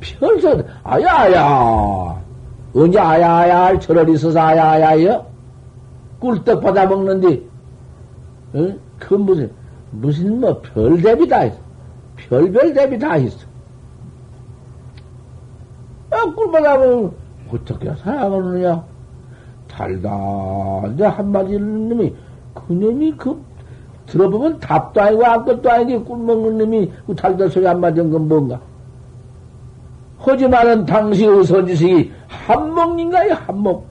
별서, 0.00 0.62
아야야! 0.84 2.25
언제 2.76 2.98
아야야 2.98 3.64
할 3.64 3.80
철을 3.80 4.08
있어서 4.10 4.38
아야야여? 4.38 5.24
꿀떡 6.20 6.60
받아 6.60 6.86
먹는디, 6.86 7.48
응? 8.54 8.78
그 8.98 9.14
무슨, 9.14 9.50
무슨 9.90 10.40
뭐 10.40 10.60
별대비 10.60 11.26
다 11.28 11.44
있어. 11.44 11.56
별별 12.16 12.74
대비 12.74 12.98
다 12.98 13.16
있어. 13.16 13.46
아, 16.10 16.24
꿀 16.34 16.50
받아 16.50 16.76
먹으면 16.76 17.12
어떻게 17.52 17.94
살아가느냐? 17.96 18.84
달다. 19.68 20.10
이제 20.94 21.04
한마디 21.04 21.58
는 21.58 21.88
놈이, 21.88 22.14
그 22.54 22.72
놈이 22.72 23.12
그, 23.16 23.42
들어보면 24.06 24.60
답도 24.60 25.00
아니고 25.00 25.24
아무것도 25.24 25.70
아니고 25.70 26.04
꿀 26.04 26.18
먹는 26.18 26.58
놈이 26.58 26.92
그 27.06 27.14
달다 27.14 27.48
소리 27.48 27.66
한마디 27.66 28.00
한 28.00 28.10
건 28.10 28.28
뭔가? 28.28 28.60
하지만은 30.18 30.86
당시의 30.86 31.44
선지식이 31.44 32.12
한몫인가요? 32.28 33.34
한몫. 33.34 33.84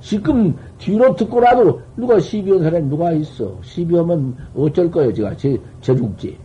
지금 0.00 0.56
뒤로 0.78 1.14
듣고라도 1.16 1.80
누가 1.96 2.20
시비온 2.20 2.62
사람이 2.62 2.88
누가 2.88 3.12
있어? 3.12 3.58
시비오면 3.62 4.36
어쩔 4.56 4.90
거예요, 4.90 5.12
제가. 5.12 5.36
제, 5.36 5.58
저 5.80 5.94
죽지. 5.94 6.38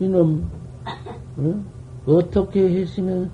이놈, 0.00 0.48
응? 1.38 1.64
어떻게 2.06 2.70
했으면, 2.70 3.30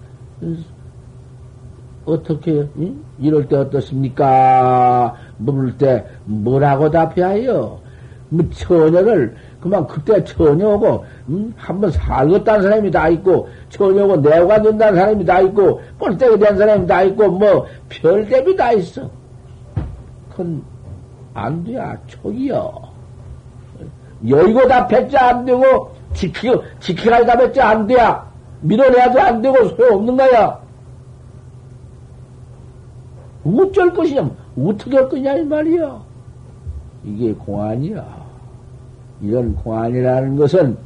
어떻게, 2.04 2.68
응? 2.78 3.04
이럴 3.18 3.46
때 3.46 3.56
어떻습니까? 3.56 5.14
물을 5.38 5.76
때 5.76 6.04
뭐라고 6.24 6.90
답해야요? 6.90 7.78
뭐, 8.30 8.50
처녀를, 8.50 9.36
그만 9.64 9.86
그때 9.86 10.22
처녀고, 10.22 11.06
음? 11.30 11.54
한번 11.56 11.90
살겠다는 11.90 12.62
사람이 12.64 12.90
다 12.90 13.08
있고, 13.08 13.48
처녀고 13.70 14.18
내가 14.18 14.60
된다는 14.60 14.98
사람이 14.98 15.24
다 15.24 15.40
있고, 15.40 15.80
꼴대기 15.98 16.38
된 16.38 16.58
사람이 16.58 16.86
다 16.86 17.02
있고, 17.04 17.28
뭐, 17.30 17.64
별대비 17.88 18.56
다 18.56 18.72
있어. 18.72 19.08
그건, 20.28 20.62
안 21.32 21.64
돼야, 21.64 21.96
촉이요. 22.06 22.74
여의고 24.28 24.68
답했지 24.68 25.16
안 25.16 25.46
되고, 25.46 25.94
지키고, 26.12 26.62
지키라 26.80 27.24
답했지 27.24 27.58
안 27.62 27.86
돼야. 27.86 28.30
밀어내야도 28.60 29.18
안 29.18 29.40
되고, 29.40 29.66
소용없는 29.66 30.14
거야. 30.18 30.60
어쩔 33.46 33.94
것이냐, 33.94 34.30
어떻게 34.58 34.94
할 34.94 35.08
거냐, 35.08 35.36
이 35.36 35.44
말이야. 35.46 36.02
이게 37.04 37.32
공안이야. 37.32 38.23
이런 39.24 39.54
공안이라는 39.56 40.36
것은 40.36 40.76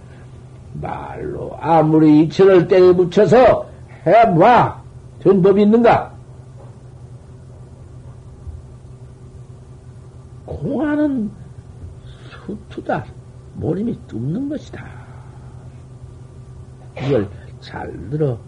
말로 0.81 1.57
아무리 1.61 2.23
이천을 2.23 2.69
때려 2.69 2.95
붙여서 2.95 3.69
해봐. 4.07 4.83
된 5.21 5.43
법이 5.43 5.63
있는가? 5.63 6.15
공안은 10.47 11.31
수투다. 12.47 13.05
모림이 13.55 13.99
뚫는 14.07 14.49
것이다. 14.49 14.85
이걸 17.05 17.29
잘 17.61 17.93
들어. 18.11 18.39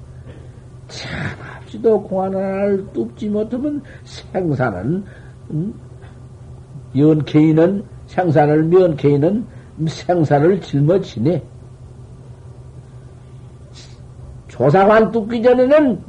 참합지도 0.89 2.03
공안 2.03 2.35
하나를 2.35 2.87
뚫지 2.93 3.29
못하면 3.29 3.83
생사는, 4.05 5.05
음? 5.51 5.75
연케이는, 6.97 7.85
생사를 8.07 8.65
면케이는 8.65 9.47
생사를 9.89 10.61
짊어지네. 10.61 11.43
조사관 14.49 15.11
뚫기 15.11 15.43
전에는 15.43 16.03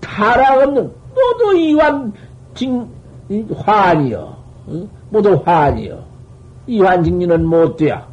타락 0.00 0.62
없는 0.62 0.92
모두 1.14 1.56
이완 1.56 2.12
징 2.54 2.88
화환이여. 3.54 4.36
모두 5.10 5.42
화환이여. 5.44 6.04
이환 6.66 7.02
징리는 7.02 7.44
못 7.46 7.76
돼야. 7.76 8.06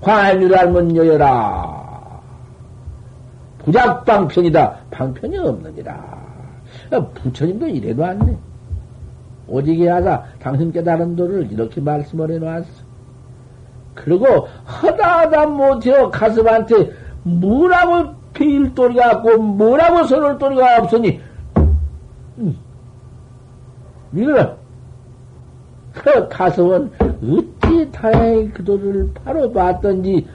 화환이라면 0.00 0.96
여여라. 0.96 2.20
부작 3.58 4.04
방편이다. 4.04 4.76
방편이 4.90 5.36
없느니라. 5.38 6.16
부처님도 7.14 7.66
이래도 7.66 8.04
안네 8.04 8.36
오직에 9.48 9.88
하사 9.88 10.24
당신 10.40 10.72
깨달은 10.72 11.16
도를 11.16 11.50
이렇게 11.50 11.80
말씀을 11.80 12.30
해놨어. 12.32 12.66
그리고 13.94 14.26
허다하다 14.82 15.46
못해요 15.46 16.10
가슴한테 16.10 16.92
뭐라고 17.22 18.14
필도리가 18.34 19.16
없고 19.16 19.38
뭐라고 19.38 20.04
선을도리가 20.04 20.82
없으니 20.82 21.20
음. 22.38 22.56
이거 24.12 24.56
그 25.92 26.28
가슴은 26.28 26.90
어찌 27.00 27.90
다행히 27.90 28.50
그 28.50 28.62
도를 28.62 29.10
바로 29.14 29.50
봤던지 29.50 30.26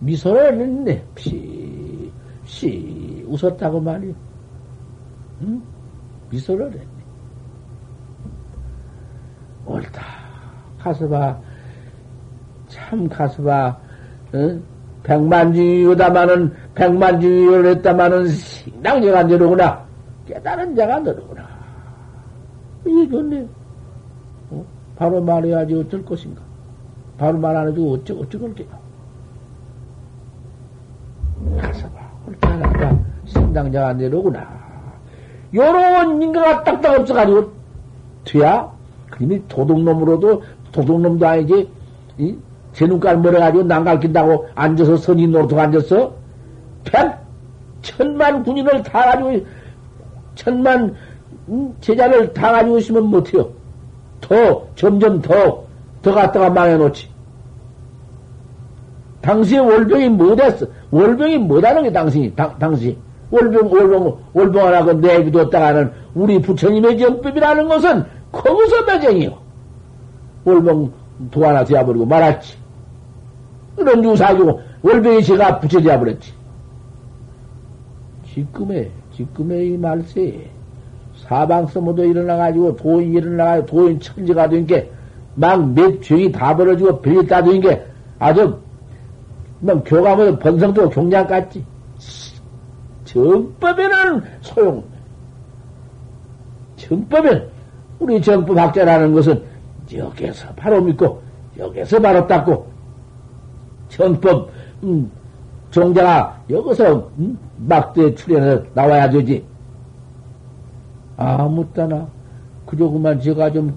미소를 0.00 0.60
했네. 0.60 1.04
피, 1.14 2.10
시 2.44 3.24
웃었다고 3.26 3.80
말이요. 3.80 4.14
응? 5.42 5.62
미소를 6.30 6.72
했네. 6.72 6.97
옳다. 9.68 10.02
가서 10.80 11.08
봐. 11.08 11.36
참 12.68 13.08
가서 13.08 13.42
봐. 13.42 13.76
어? 14.32 14.58
백만 15.02 15.52
중이요다마는 15.52 16.52
백만 16.74 17.20
중이를 17.20 17.66
했다마는 17.66 18.28
신당자가 18.28 19.22
너로구나. 19.24 19.86
깨달은 20.26 20.74
자가 20.74 20.98
너로구나. 21.00 21.46
이게 22.86 23.08
좋네. 23.08 23.46
어? 24.50 24.64
바로 24.96 25.20
말해야지 25.22 25.74
어쩔 25.74 26.04
것인가. 26.04 26.42
바로 27.16 27.38
말 27.38 27.56
안 27.56 27.68
해주고 27.68 27.92
어쩌, 27.94 28.14
어쩌고 28.14 28.54
게요 28.54 28.66
가서 31.60 31.88
봐. 31.90 32.00
옳다, 32.26 32.56
옳다. 32.56 32.98
신당자가 33.24 33.92
내로구나. 33.94 34.46
요런 35.54 36.20
인가가 36.22 36.62
딱딱 36.62 37.00
없어가지고, 37.00 37.50
돼야 38.24 38.70
이미 39.20 39.42
도둑놈으로도 39.48 40.42
도둑놈도 40.72 41.26
아니지 41.26 41.68
이? 42.18 42.36
제 42.72 42.86
눈깔 42.86 43.18
멀어가지고 43.18 43.64
난갈낀다고 43.64 44.46
앉아서 44.54 44.96
선이 44.96 45.26
노릇 45.28 45.52
앉았어? 45.52 46.12
백 46.84 47.16
천만 47.82 48.42
군인을 48.42 48.82
다 48.82 49.04
가지고 49.04 49.44
천만 50.34 50.94
음, 51.48 51.74
제자를 51.80 52.32
다 52.32 52.52
가지고 52.52 52.78
있으면 52.78 53.04
못해요. 53.04 53.48
더 54.20 54.66
점점 54.74 55.20
더더 55.22 56.14
갖다가 56.14 56.50
망해놓지. 56.50 57.08
당시에 59.20 59.58
월병이 59.58 60.10
못했어. 60.10 60.66
월병이 60.90 61.38
못하는 61.38 61.82
게 61.82 61.92
당신이 61.92 62.34
당, 62.34 62.58
당시 62.58 62.96
월병, 63.30 63.70
월병, 63.72 64.18
월병하라고 64.32 64.92
내비뒀다가는 64.94 65.92
우리 66.14 66.40
부처님의 66.40 66.98
정법이라는 66.98 67.68
것은 67.68 68.04
거기서 68.32 68.84
매정이요. 68.84 69.38
월병 70.44 70.92
도 71.30 71.46
하나 71.46 71.64
되어버리고 71.64 72.06
말았지. 72.06 72.56
그런 73.76 74.04
유사하고 74.04 74.60
월병이 74.82 75.22
제가 75.24 75.60
붙여져 75.60 75.98
버렸지. 75.98 76.32
지금의, 78.32 78.90
지금의 79.14 79.72
이 79.72 79.76
말세, 79.76 80.48
사방서 81.16 81.80
모두 81.80 82.04
일어나가지고, 82.04 82.76
도인 82.76 83.14
일어나가지고, 83.14 83.66
도인 83.66 84.00
천지가 84.00 84.48
된 84.48 84.66
게, 84.66 84.90
막 85.34 85.56
몇 85.74 86.00
죄이 86.02 86.30
다 86.30 86.54
벌어지고, 86.54 87.00
별일 87.00 87.26
다된 87.26 87.60
게, 87.60 87.84
아주, 88.18 88.56
뭐, 89.60 89.82
교감은 89.82 90.38
번성도 90.38 90.88
경장 90.90 91.26
같지. 91.26 91.64
정법에는 93.04 94.22
소용. 94.42 94.84
정법은, 96.76 97.48
우리 97.98 98.20
정법 98.20 98.58
학자라는 98.58 99.12
것은, 99.12 99.42
여기에서 99.94 100.48
바로 100.54 100.80
믿고, 100.82 101.20
여기에서 101.58 102.00
바로 102.00 102.26
닦고, 102.26 102.66
정법, 103.88 104.50
음, 104.82 105.10
종자가 105.70 106.40
여기서 106.48 107.10
음, 107.18 107.38
막대 107.56 108.14
출연해서 108.14 108.62
나와야 108.74 109.10
되지. 109.10 109.44
아무 111.16 111.66
따나 111.72 112.06
그저 112.64 112.88
그만 112.88 113.20
제가 113.20 113.50
좀, 113.50 113.76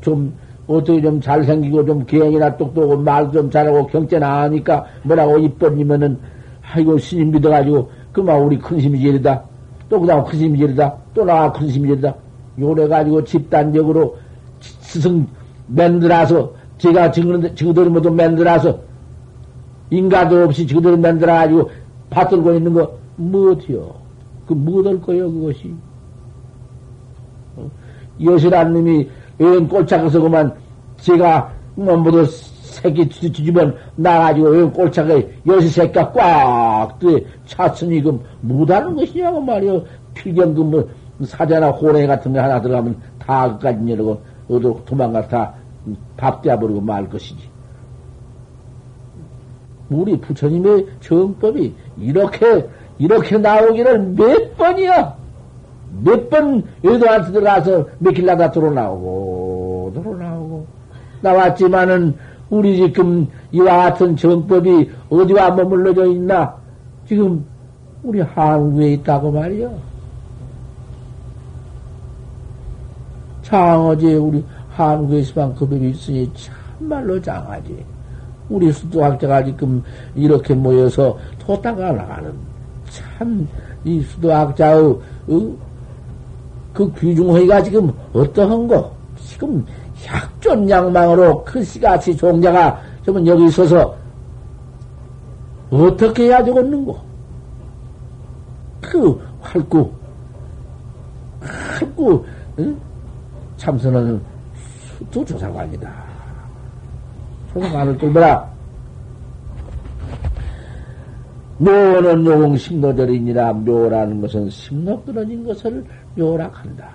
좀, 0.00 0.32
어떻게 0.66 1.00
좀 1.00 1.20
잘생기고 1.20 1.84
좀 1.86 2.04
기행이나 2.06 2.56
똑똑하고 2.56 2.96
말도 2.96 3.32
좀 3.32 3.50
잘하고 3.50 3.86
경제나 3.86 4.42
하니까 4.42 4.84
뭐라고 5.04 5.38
이뻐니면은 5.38 6.18
아이고 6.72 6.98
스님 6.98 7.30
믿어가지고 7.30 7.88
그만 8.12 8.40
우리 8.40 8.58
큰 8.58 8.80
스님이 8.80 9.00
제리다. 9.00 9.42
또 9.88 10.00
그다음 10.00 10.24
큰 10.24 10.38
스님이 10.38 10.58
제리다. 10.58 10.96
또 11.14 11.24
나와 11.24 11.52
큰 11.52 11.68
스님이 11.68 11.90
제리다. 11.90 12.14
요래가지고 12.58 13.24
집단적으로 13.24 14.16
스승 14.60 15.26
맨들어서 15.66 16.52
제가 16.78 17.10
지금 17.10 17.54
지금들 17.54 17.90
모두 17.90 18.10
맨들어서 18.10 18.78
인가도 19.90 20.44
없이 20.44 20.66
지그들 20.66 20.96
만들어가지고 20.96 21.70
받들고 22.10 22.54
있는 22.54 22.72
거, 22.74 22.98
무엇이요? 23.16 23.94
그, 24.46 24.52
무엇할 24.52 25.00
거예요, 25.00 25.30
그것이? 25.32 25.74
어? 27.56 27.70
여실한 28.22 28.72
놈이 28.72 29.08
여행 29.40 29.68
꼴짝에서 29.68 30.20
그만 30.20 30.52
제가 30.98 31.52
뭐 31.74 31.96
모두 31.96 32.24
새끼 32.26 33.08
뒤집어 33.08 33.70
나가지고 33.96 34.56
여행 34.56 34.72
꼴짝에 34.72 35.28
여시 35.46 35.68
새끼가 35.68 36.12
꽉 36.12 36.98
찼으니 37.46 38.02
그 38.02 38.20
못하는 38.40 38.94
것이냐고 38.94 39.40
말이요. 39.40 39.82
필경 40.14 40.54
그뭐 40.54 40.88
사자나 41.24 41.70
호랭이 41.70 42.06
같은 42.06 42.32
거 42.32 42.40
하나 42.40 42.60
들어가면 42.60 42.96
다 43.18 43.52
그까지 43.52 43.78
이러고 43.84 44.20
어디로 44.48 44.82
도망가 44.84 45.26
다밥 45.28 46.42
떼어버리고 46.42 46.80
말 46.80 47.08
것이지. 47.08 47.56
우리 49.88 50.18
부처님의 50.20 50.86
정법이 51.00 51.74
이렇게, 51.98 52.68
이렇게 52.98 53.38
나오기를 53.38 53.98
몇 54.16 54.56
번이야! 54.56 55.14
몇번 56.02 56.64
외도한테 56.82 57.32
들어가서 57.32 57.86
몇길나다 58.00 58.50
들어 58.50 58.70
나오고, 58.70 59.92
들어 59.94 60.14
나오고. 60.16 60.66
나왔지만은, 61.22 62.16
우리 62.50 62.76
지금 62.76 63.28
이와 63.52 63.76
같은 63.76 64.16
정법이 64.16 64.90
어디와 65.08 65.52
머물러져 65.52 66.06
있나? 66.06 66.56
지금 67.08 67.44
우리 68.02 68.20
한국에 68.20 68.92
있다고 68.94 69.30
말이야. 69.32 69.70
장어제 73.46 74.14
우리 74.14 74.44
한국에 74.70 75.22
서만 75.22 75.54
급업이 75.54 75.90
있으니 75.90 76.30
참말로 76.34 77.20
장하지. 77.20 77.84
우리 78.48 78.72
수도학자가 78.72 79.44
지금 79.44 79.82
이렇게 80.14 80.54
모여서 80.54 81.18
토다가 81.38 81.92
나가는 81.92 82.32
참 82.88 83.46
이 83.86 84.00
수도학자의 84.02 84.82
어? 85.28 85.56
그 86.74 86.92
귀중회의가 86.98 87.62
지금 87.62 87.92
어떠한 88.12 88.66
거? 88.66 88.92
지금 89.16 89.64
약존 90.04 90.68
양망으로 90.68 91.44
크시같이 91.44 92.16
종자가 92.16 92.80
지금 93.04 93.24
여기 93.26 93.46
있어서 93.46 93.94
어떻게 95.70 96.24
해야 96.24 96.42
되겠는고? 96.42 96.98
그 98.80 99.20
활구 99.40 99.90
활구 101.40 102.24
응? 102.58 102.76
참선은 103.56 104.20
수도조사관이다. 104.98 105.92
소송안을 107.52 107.98
뚫더라. 107.98 108.56
묘는 111.58 112.26
용 112.26 112.56
심노절이니라 112.56 113.54
묘라는 113.54 114.20
것은 114.20 114.50
심노 114.50 115.00
끊어진 115.02 115.42
것을 115.44 115.84
묘라 116.14 116.50
한다. 116.52 116.90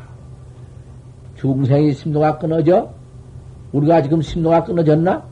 중생이 1.35 1.93
심노가 1.93 2.37
끊어져? 2.37 2.93
우리가 3.71 4.03
지금 4.03 4.21
심노가 4.21 4.63
끊어졌나? 4.63 5.23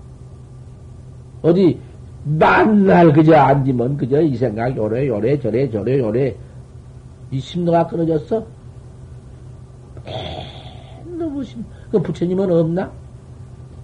어디 1.43 1.79
만날 2.23 3.13
그저 3.13 3.35
앉으면 3.35 3.97
그저 3.97 4.19
이 4.21 4.35
생각 4.35 4.75
요래 4.75 5.07
요래 5.07 5.39
저래 5.39 5.69
저래 5.69 5.99
요래 5.99 6.35
이 7.31 7.39
심노가 7.39 7.85
끊어졌어? 7.85 8.43
심, 11.43 11.63
그 11.91 12.01
부처님은 12.01 12.51
없나? 12.51 12.89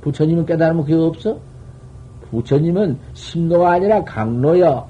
부처님은 0.02 0.46
깨달으면 0.46 0.84
그게 0.84 0.96
없어? 0.96 1.38
부처님은 2.30 2.98
심노가 3.14 3.72
아니라 3.74 4.04
강로여. 4.04 4.88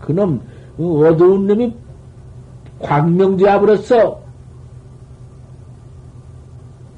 그놈, 0.00 0.40
그 0.76 1.06
어두운 1.08 1.46
놈이 1.46 1.74
버렸어. 3.60 4.20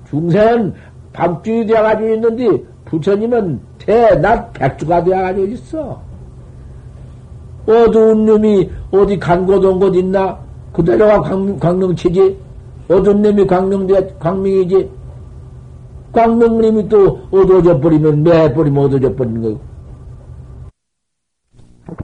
중생은 0.09 0.75
밤중이 1.13 1.67
되어가지고 1.67 2.15
있는데, 2.15 2.65
부처님은 2.85 3.61
대낮 3.79 4.53
백주가 4.53 5.03
되어가지고 5.03 5.47
있어. 5.47 6.01
어두운 7.67 8.27
놈이 8.27 8.71
어디 8.91 9.19
간 9.19 9.47
곳 9.47 9.65
온 9.65 9.79
곳 9.79 9.95
있나? 9.97 10.39
그대로가 10.73 11.21
광, 11.21 11.59
광명치지? 11.59 12.37
어두운 12.89 13.23
놈이 13.23 13.47
광명되, 13.47 14.17
광명이지? 14.19 14.91
광명님이 16.13 16.89
또 16.89 17.21
어두워져 17.31 17.81
버리면 17.81 18.23
매버리면 18.23 18.85
어두워져 18.85 19.15
버리는 19.15 19.43
거고. 19.43 19.61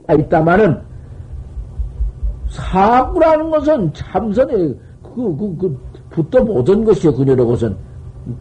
아, 0.07 0.13
있다마는 0.13 0.81
사구라는 2.49 3.51
것은 3.51 3.93
참선에 3.93 4.53
그, 5.03 5.37
그, 5.37 5.57
그, 5.59 5.79
붙도 6.09 6.43
못한 6.43 6.83
것이요. 6.83 7.13
것은. 7.13 7.75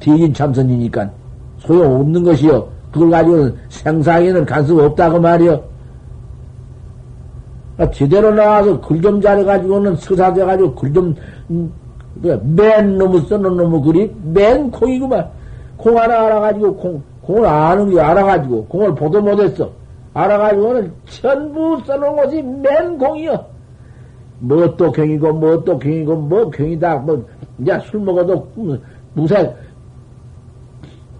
대인 0.00 0.32
참선이니까. 0.32 1.10
소용없는 1.58 2.24
것이요. 2.24 2.68
그걸 2.92 3.10
가지고는 3.10 3.54
생사에는 3.68 4.46
간섭 4.46 4.78
없다고 4.78 5.20
말이요. 5.20 5.62
아, 7.76 7.90
제대로 7.90 8.32
나와서 8.32 8.80
글 8.80 9.00
좀 9.00 9.20
잘해가지고는 9.20 9.96
서사돼가지고 9.96 10.74
글 10.74 10.92
좀, 10.92 11.14
음, 11.50 11.70
맨 12.14 12.98
놈의 12.98 13.22
써놓은 13.22 13.56
놈의 13.56 13.82
글이 13.82 14.14
맨 14.24 14.70
콩이구만. 14.70 15.28
공 15.76 15.96
하나 15.98 16.26
알아가지고, 16.26 16.74
공, 16.76 17.02
공을 17.22 17.46
아는 17.46 17.90
게 17.90 18.00
알아가지고, 18.00 18.64
공을 18.66 18.94
보도 18.94 19.20
못했어. 19.20 19.70
알아가지고는 20.14 20.92
전부 21.06 21.80
써놓은 21.86 22.16
것이 22.16 22.42
맨 22.42 22.98
공이여. 22.98 23.46
뭐 24.40 24.76
또 24.76 24.90
경이고, 24.90 25.32
뭐 25.34 25.64
또 25.64 25.78
경이고, 25.78 26.16
뭐 26.16 26.50
경이다. 26.50 26.96
뭐, 26.96 27.24
이제 27.58 27.78
술 27.90 28.00
먹어도 28.00 28.48
무색, 29.14 29.54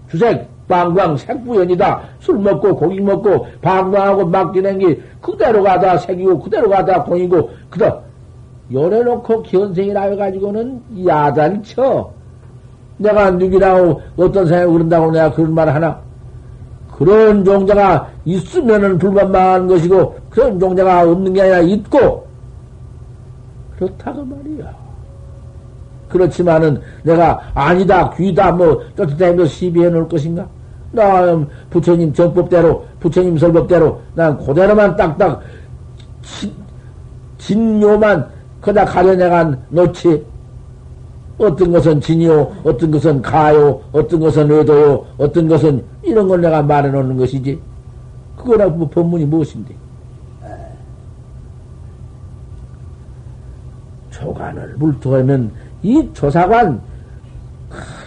주색, 0.09 0.47
방광, 0.67 1.17
색부연이다. 1.17 2.01
술 2.19 2.39
먹고, 2.39 2.75
고기 2.75 2.99
먹고, 2.99 3.47
방광하고 3.61 4.25
맡기는 4.25 4.79
게 4.79 5.01
그대로 5.21 5.63
가다 5.63 5.97
색이고, 5.97 6.39
그대로 6.39 6.69
가다 6.69 7.03
공이고, 7.03 7.49
그다. 7.69 8.08
열어놓고 8.71 9.43
견생이라 9.43 10.01
해가지고는 10.01 10.81
야단쳐. 11.05 12.11
내가 12.97 13.31
누구라고 13.31 14.01
어떤 14.17 14.45
생각이 14.45 14.71
그런다고 14.71 15.11
내가 15.11 15.31
그런 15.31 15.53
말 15.53 15.69
하나? 15.69 15.99
그런 16.99 17.45
종자가 17.45 18.09
있으면은 18.25 18.97
불만만한 18.97 19.67
것이고, 19.67 20.17
그런 20.29 20.59
종자가 20.59 21.09
없는 21.09 21.33
게 21.33 21.41
아니라 21.41 21.59
있고, 21.59 22.27
그렇다고 23.77 24.25
말이야. 24.25 24.75
그렇지만은 26.09 26.81
내가 27.03 27.39
아니다, 27.53 28.09
귀다, 28.17 28.51
뭐, 28.51 28.81
떳떳하게 28.97 29.45
시비해 29.45 29.89
놓을 29.89 30.09
것인가? 30.09 30.45
나 30.91 31.39
부처님 31.69 32.13
정법대로, 32.13 32.83
부처님 32.99 33.37
설법대로, 33.37 34.01
난 34.15 34.37
그대로만 34.37 34.97
딱딱, 34.97 35.41
진묘만 37.37 38.27
그다 38.61 38.85
가려내간 38.85 39.59
놓지. 39.69 40.25
어떤 41.37 41.71
것은 41.71 42.01
진이요, 42.01 42.51
어떤 42.65 42.91
것은 42.91 43.21
가요, 43.21 43.79
어떤 43.93 44.19
것은 44.19 44.51
의도요, 44.51 45.05
어떤 45.17 45.47
것은 45.47 45.81
이런 46.03 46.27
걸 46.27 46.41
내가 46.41 46.61
말해 46.61 46.89
놓는 46.89 47.17
것이지. 47.17 47.57
그거라 48.35 48.67
뭐 48.67 48.89
법문이 48.89 49.25
무엇인데? 49.25 49.73
조관을 54.19 54.75
물투하면 54.77 55.51
이 55.81 56.07
조사관 56.13 56.81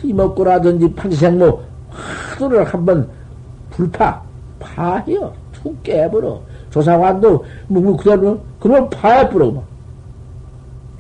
이먹고라든지 0.02 0.92
판생모 0.94 1.60
화두를 1.90 2.64
한번 2.64 3.08
불파 3.70 4.22
파해요 4.60 5.32
툭 5.52 5.82
깨버려 5.82 6.40
조사관도 6.70 7.44
뭐 7.68 7.96
그대로 7.96 8.38
그놈 8.60 8.88
파해버려 8.90 9.52
그 9.52 9.62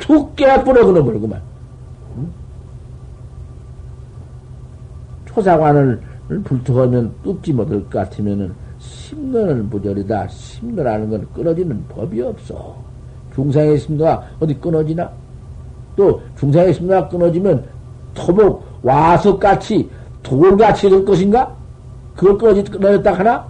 만툭 0.02 0.34
깨버려 0.36 0.86
그놈을 0.86 1.20
그만 1.20 1.40
초사관을 5.26 6.00
불투하면 6.44 7.14
뚝지 7.22 7.52
못할 7.52 7.80
것 7.84 7.90
같으면은 7.90 8.52
심근을 8.78 9.62
무절이다. 9.62 10.28
심근하는 10.28 11.08
건 11.08 11.26
끊어지는 11.34 11.84
법이 11.88 12.20
없어. 12.20 12.76
중상의 13.34 13.78
심도가 13.78 14.22
어디 14.40 14.54
끊어지나? 14.54 15.10
또 15.96 16.20
중상의 16.38 16.74
심도가 16.74 17.08
끊어지면 17.08 17.64
토목 18.14 18.62
와석같이 18.82 19.88
돌같이 20.22 20.90
될 20.90 21.04
것인가? 21.04 21.54
그걸 22.14 22.36
끊어지, 22.36 22.64
끊어졌다 22.64 23.12
하나? 23.14 23.46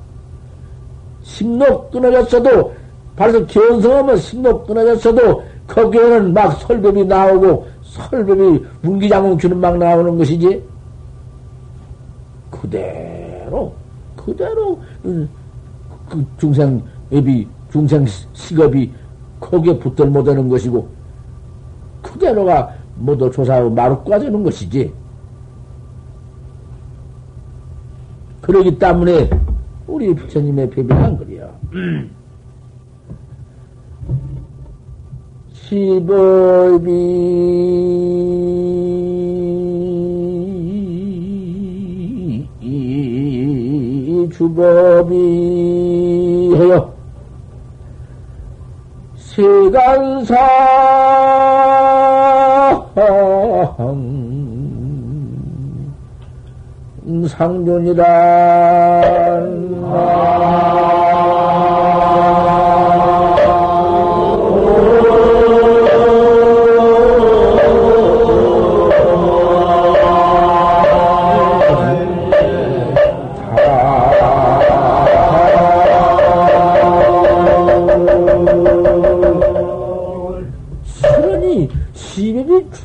심록 1.22 1.90
끊어졌어도 1.90 2.72
바로 3.16 3.44
견성하면 3.46 4.16
심록 4.18 4.66
끊어졌어도 4.66 5.42
거기에는 5.72 6.34
막 6.34 6.50
설법이 6.60 7.06
나오고 7.06 7.66
설법이 7.82 8.64
문기장공 8.82 9.38
주는 9.38 9.58
막 9.58 9.78
나오는 9.78 10.18
것이지. 10.18 10.62
그대로, 12.50 13.72
그대로, 14.14 14.78
그 15.02 16.26
중생업이, 16.38 17.48
중생 17.70 18.04
식업이 18.34 18.92
거기에 19.40 19.78
붙들 19.78 20.06
못하는 20.08 20.48
것이고, 20.48 20.86
그대로가 22.02 22.74
모두 22.96 23.30
조사하고 23.30 23.70
마루과 23.70 24.18
되는 24.18 24.42
것이지. 24.42 24.92
그러기 28.42 28.78
때문에 28.78 29.30
우리 29.86 30.14
부처님의 30.14 30.68
배변한 30.70 31.16
거리야. 31.16 31.48
시법이 35.72 36.86
주법이 44.36 45.14
해요. 46.56 46.92
세간상 49.16 50.36
상존이란 57.28 58.02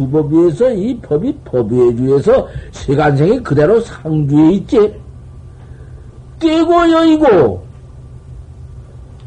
주법위에서 0.08 0.72
이 0.72 0.98
법이 1.00 1.34
법위에 1.46 1.96
주에서 1.96 2.48
세간생이 2.72 3.42
그대로 3.44 3.80
상주에 3.82 4.52
있지. 4.54 4.96
깨고 6.40 6.92
여이고 6.92 7.68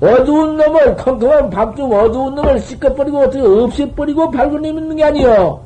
어두운 0.01 0.57
놈을 0.57 0.97
컴컴한 0.97 1.51
밤중 1.51 1.93
어두운 1.93 2.35
놈을 2.35 2.59
씻어버리고 2.61 3.18
어떻게 3.18 3.41
없애버리고 3.41 4.31
밝은 4.31 4.62
놈 4.62 4.64
있는 4.64 4.97
게 4.97 5.05
아니여. 5.05 5.61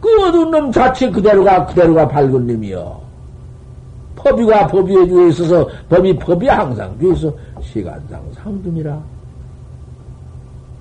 그 0.00 0.26
어두운 0.26 0.50
놈 0.50 0.72
자체 0.72 1.10
그대로가 1.10 1.66
그대로가 1.66 2.08
밝은 2.08 2.46
놈이여. 2.46 3.02
법이가 4.16 4.68
법위에 4.68 5.08
주에 5.08 5.28
있어서 5.28 5.68
법이 5.88 6.16
법이 6.16 6.46
항상 6.48 6.96
주에서 6.98 7.32
시간상 7.60 8.22
상중이라. 8.34 8.98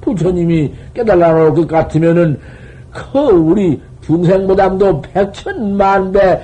부처님이 0.02 0.74
깨달아 0.94 1.32
놓을 1.34 1.54
것 1.54 1.68
같으면은 1.68 2.40
그 3.12 3.20
우리 3.20 3.82
중생보담도 4.02 5.02
백천만 5.02 6.12
배 6.12 6.42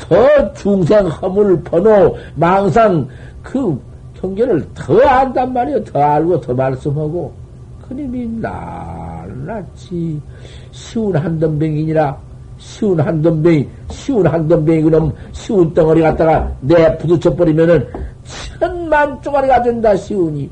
더 0.00 0.52
중생 0.54 1.06
허물 1.06 1.62
번호 1.62 2.16
망상 2.34 3.06
그 3.42 3.78
경계를 4.20 4.66
더 4.74 5.00
안단 5.02 5.52
말이에요. 5.52 5.84
더 5.84 6.00
알고 6.00 6.40
더 6.40 6.54
말씀하고 6.54 7.32
그님이 7.86 8.28
낱낱이 8.40 10.20
쉬운 10.72 11.16
한덤뱅이니라 11.16 12.16
쉬운 12.58 13.00
한덤뱅이 13.00 13.68
쉬운 13.88 14.26
한덤뱅이 14.26 14.82
그럼 14.82 15.12
쉬운 15.32 15.72
덩어리 15.72 16.00
갖다가 16.02 16.50
내 16.60 16.96
부딪혀 16.98 17.34
버리면은 17.34 17.86
천만 18.58 19.20
쪼가리가 19.22 19.62
된다 19.62 19.96
쉬운이 19.96 20.48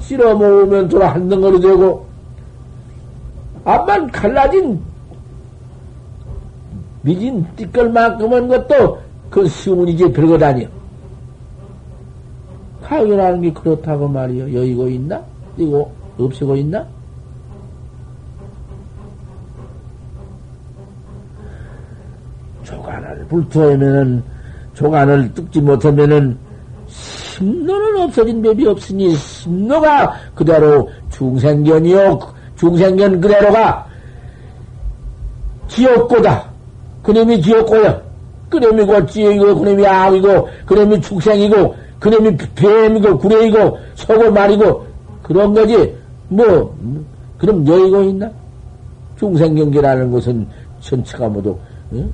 실어 0.00 0.34
모으면 0.34 0.88
돌아 0.88 1.14
한 1.14 1.28
덩어리 1.28 1.60
되고 1.60 2.05
암만 3.66 4.12
갈라진 4.12 4.80
미진 7.02 7.44
띠끌만큼은 7.56 8.46
것도 8.46 9.00
그 9.28 9.46
시운이지 9.48 10.12
별거 10.12 10.38
다니요. 10.38 10.68
하교라는 12.82 13.42
게 13.42 13.52
그렇다고 13.52 14.06
말이요. 14.06 14.54
여의고 14.54 14.88
있나? 14.88 15.20
이거 15.56 15.90
없애고 16.16 16.54
있나? 16.56 16.86
조간을 22.62 23.26
불투하면은 23.26 24.22
조간을 24.74 25.34
뜯지 25.34 25.60
못하면은 25.60 26.38
심노는 26.86 28.02
없어진 28.02 28.40
법이 28.42 28.64
없으니 28.68 29.12
심노가 29.16 30.14
그대로 30.36 30.88
중생견이요 31.10 32.35
중생견 32.56 33.20
그대로가 33.20 33.86
지옥고다. 35.68 36.44
그놈이 37.02 37.40
지옥고야. 37.42 38.00
그놈이 38.48 38.84
고 38.84 39.06
지옥이고 39.06 39.58
그놈이 39.58 39.86
악이고 39.86 40.48
그놈이 40.66 41.00
축생이고 41.00 41.74
그놈이 42.00 42.36
뱀이고 42.54 43.18
구레이고 43.18 43.78
소고 43.94 44.30
말이고 44.30 44.86
그런 45.22 45.52
거지. 45.52 45.94
뭐 46.28 46.74
그럼 47.38 47.66
여의고 47.66 48.02
있나? 48.02 48.30
중생경계라는 49.18 50.10
것은 50.10 50.46
전체가 50.80 51.28
모두 51.28 51.56
응? 51.92 52.12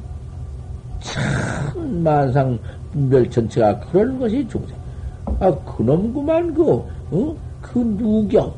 참 1.01 2.03
만상 2.03 2.59
분별 2.93 3.29
전체가 3.31 3.79
그런 3.81 4.19
것이 4.19 4.47
중생. 4.49 4.77
아 5.41 5.51
그놈구만 5.77 6.55
그 6.55 6.73
어? 7.11 7.37
그 7.61 7.79
누경 7.79 8.53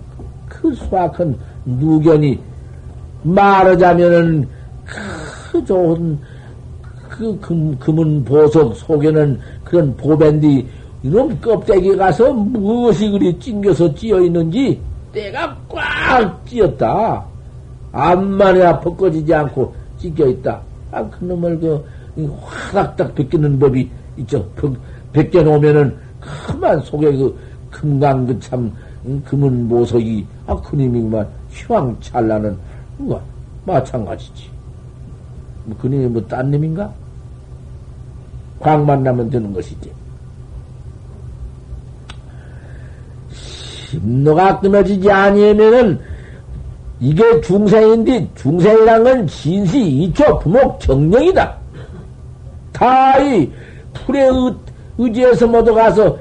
그 0.48 0.74
수악한 0.74 1.36
누견이 1.64 2.38
말하자면은 3.22 4.48
그 5.50 5.64
좋은 5.64 6.18
그 7.08 7.38
금, 7.40 7.78
금은 7.78 8.24
보석 8.24 8.76
속에는 8.76 9.38
그런 9.62 9.96
보밴디 9.96 10.66
이런 11.02 11.40
껍데기 11.40 11.94
가서 11.96 12.32
무엇이 12.32 13.08
그리 13.10 13.38
찡겨서 13.38 13.94
찌어 13.94 14.20
있는지 14.20 14.80
때가 15.12 15.56
꽉 15.68 16.44
찌었다. 16.46 17.24
암만이야 17.92 18.80
벗겨지지 18.80 19.32
않고 19.32 19.72
찢겨 19.98 20.26
있다. 20.26 20.60
아, 20.90 21.08
그놈을 21.10 21.60
그, 21.60 21.84
화닥닥 22.42 23.14
벗기는 23.14 23.58
법이 23.58 23.88
있죠. 24.18 24.44
벗겨 25.12 25.42
놓으면은 25.42 25.96
그만 26.20 26.80
속에 26.80 27.12
그 27.12 27.38
금강 27.70 28.26
그 28.26 28.40
참 28.40 28.72
금은 29.24 29.68
보석이 29.68 30.26
아, 30.46 30.56
그님이구만. 30.56 31.26
휘황찬란은 31.54 32.58
뭐 32.98 33.22
마찬가지지. 33.64 34.50
뭐 35.64 35.76
그님이 35.78 36.06
뭐 36.06 36.26
딴 36.26 36.50
놈인가? 36.50 36.92
광만 38.60 39.02
나면 39.02 39.30
되는 39.30 39.52
것이지. 39.52 39.92
심노가 43.30 44.60
끊어지지 44.60 45.10
아니면은 45.10 46.00
이게 47.00 47.40
중생인데 47.40 48.30
중생이란 48.34 49.04
건 49.04 49.26
진시 49.26 49.80
이초 49.80 50.38
부목 50.38 50.80
정령이다. 50.80 51.56
다이 52.72 53.50
풀의 53.92 54.28
의, 54.28 54.54
의지에서 54.98 55.46
모두 55.46 55.74
가서 55.74 56.18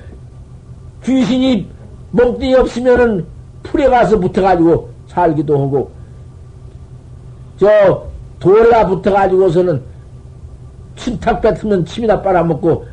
귀신이 1.03 1.67
몸뚱이 2.11 2.53
없으면은 2.55 3.25
풀에 3.63 3.87
가서 3.87 4.19
붙어가지고 4.19 4.92
살기도 5.13 5.61
하고 5.61 5.91
저 7.57 8.05
돌라 8.39 8.85
붙어가지고서는 8.87 9.81
침탁 10.95 11.41
뱉으면 11.41 11.85
침이나 11.85 12.21
빨아먹고 12.21 12.85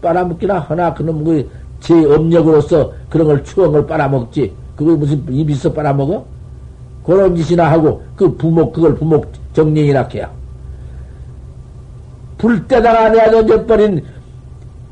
빨아먹기나 0.00 0.60
하나 0.60 0.92
그놈 0.94 1.24
그 1.24 1.48
제 1.80 1.94
업력으로서 2.04 2.92
그런 3.08 3.26
걸 3.26 3.44
추운 3.44 3.72
걸 3.72 3.86
빨아먹지 3.86 4.52
그거 4.76 4.96
무슨 4.96 5.22
입 5.30 5.48
있어 5.50 5.72
빨아먹어? 5.72 6.24
그런 7.04 7.34
짓이나 7.34 7.70
하고 7.70 8.02
그 8.16 8.30
부목 8.36 8.72
그걸 8.72 8.94
부목 8.94 9.26
정령이라 9.54 10.08
해야 10.14 10.30
불때다가 12.36 13.08
내가 13.08 13.30
던져버린 13.30 14.04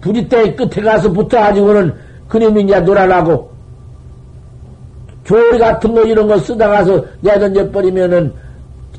부지대 0.01 0.55
끝에 0.55 0.83
가서 0.83 1.13
붙어가지고는 1.13 1.95
그놈이 2.29 2.63
이제 2.63 2.81
놀아나고 2.81 3.51
조리 5.27 5.59
같은 5.59 5.95
거 5.95 6.05
이런 6.05 6.29
거 6.29 6.39
쓰다가서 6.39 7.05
내가 7.21 7.39
던져 7.39 7.71
버리면은 7.71 8.33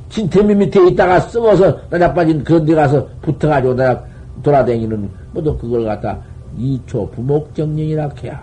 진태미 0.10 0.56
밑에 0.56 0.88
있다가 0.88 1.20
썩어서 1.22 1.78
나자 1.90 2.14
빠진 2.14 2.44
그런 2.44 2.66
데 2.66 2.76
가서 2.76 3.08
붙어가지고 3.22 3.74
내가 3.74 4.04
돌아다니는 4.44 5.10
모두 5.34 5.58
그걸 5.58 5.86
갖다 5.86 6.18
이초 6.58 7.10
부목정령이라 7.12 8.10
해야. 8.24 8.42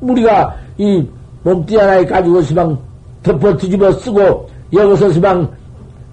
우리가 0.00 0.54
이 0.76 1.06
몸띠 1.42 1.76
하나에 1.76 2.04
가지고 2.04 2.42
시방 2.42 2.78
덮어 3.22 3.56
뒤집어 3.56 3.90
쓰고 3.92 4.48
여기서 4.72 5.12
시방 5.12 5.50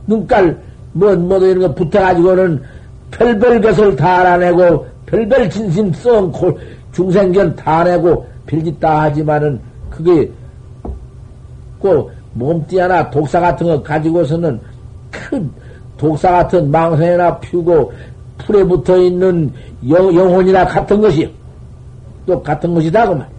눈깔 0.07 0.57
뭐, 0.95 1.13
뭐, 1.13 1.37
이런 1.39 1.59
거 1.59 1.73
붙어가지고는 1.73 2.63
별별 3.11 3.59
것을 3.59 3.97
다 3.97 4.19
알아내고, 4.19 4.85
별별 5.05 5.49
진심 5.49 5.91
썩 5.91 6.31
중생견 6.93 7.57
다 7.57 7.83
내고, 7.83 8.25
빌짓 8.45 8.79
다 8.79 9.01
하지만은, 9.01 9.59
그게 9.89 10.31
꼭 11.79 12.11
몸띠 12.33 12.79
하나 12.79 13.09
독사 13.09 13.39
같은 13.39 13.67
거 13.67 13.81
가지고서는 13.81 14.59
큰 15.11 15.51
독사 15.97 16.31
같은 16.31 16.69
망상이나 16.69 17.39
피우고 17.39 17.93
풀에 18.37 18.63
붙어 18.63 18.97
있는 18.97 19.51
영, 19.87 20.05
혼이나 20.17 20.65
같은 20.65 20.99
것이 20.99 21.33
또 22.25 22.41
같은 22.41 22.73
것이다 22.73 23.07
그 23.07 23.13
말. 23.13 23.29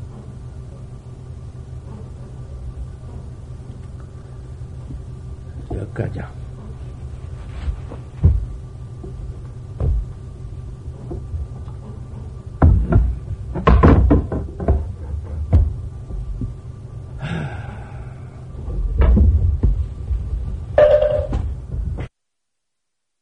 여기까지. 5.75 6.36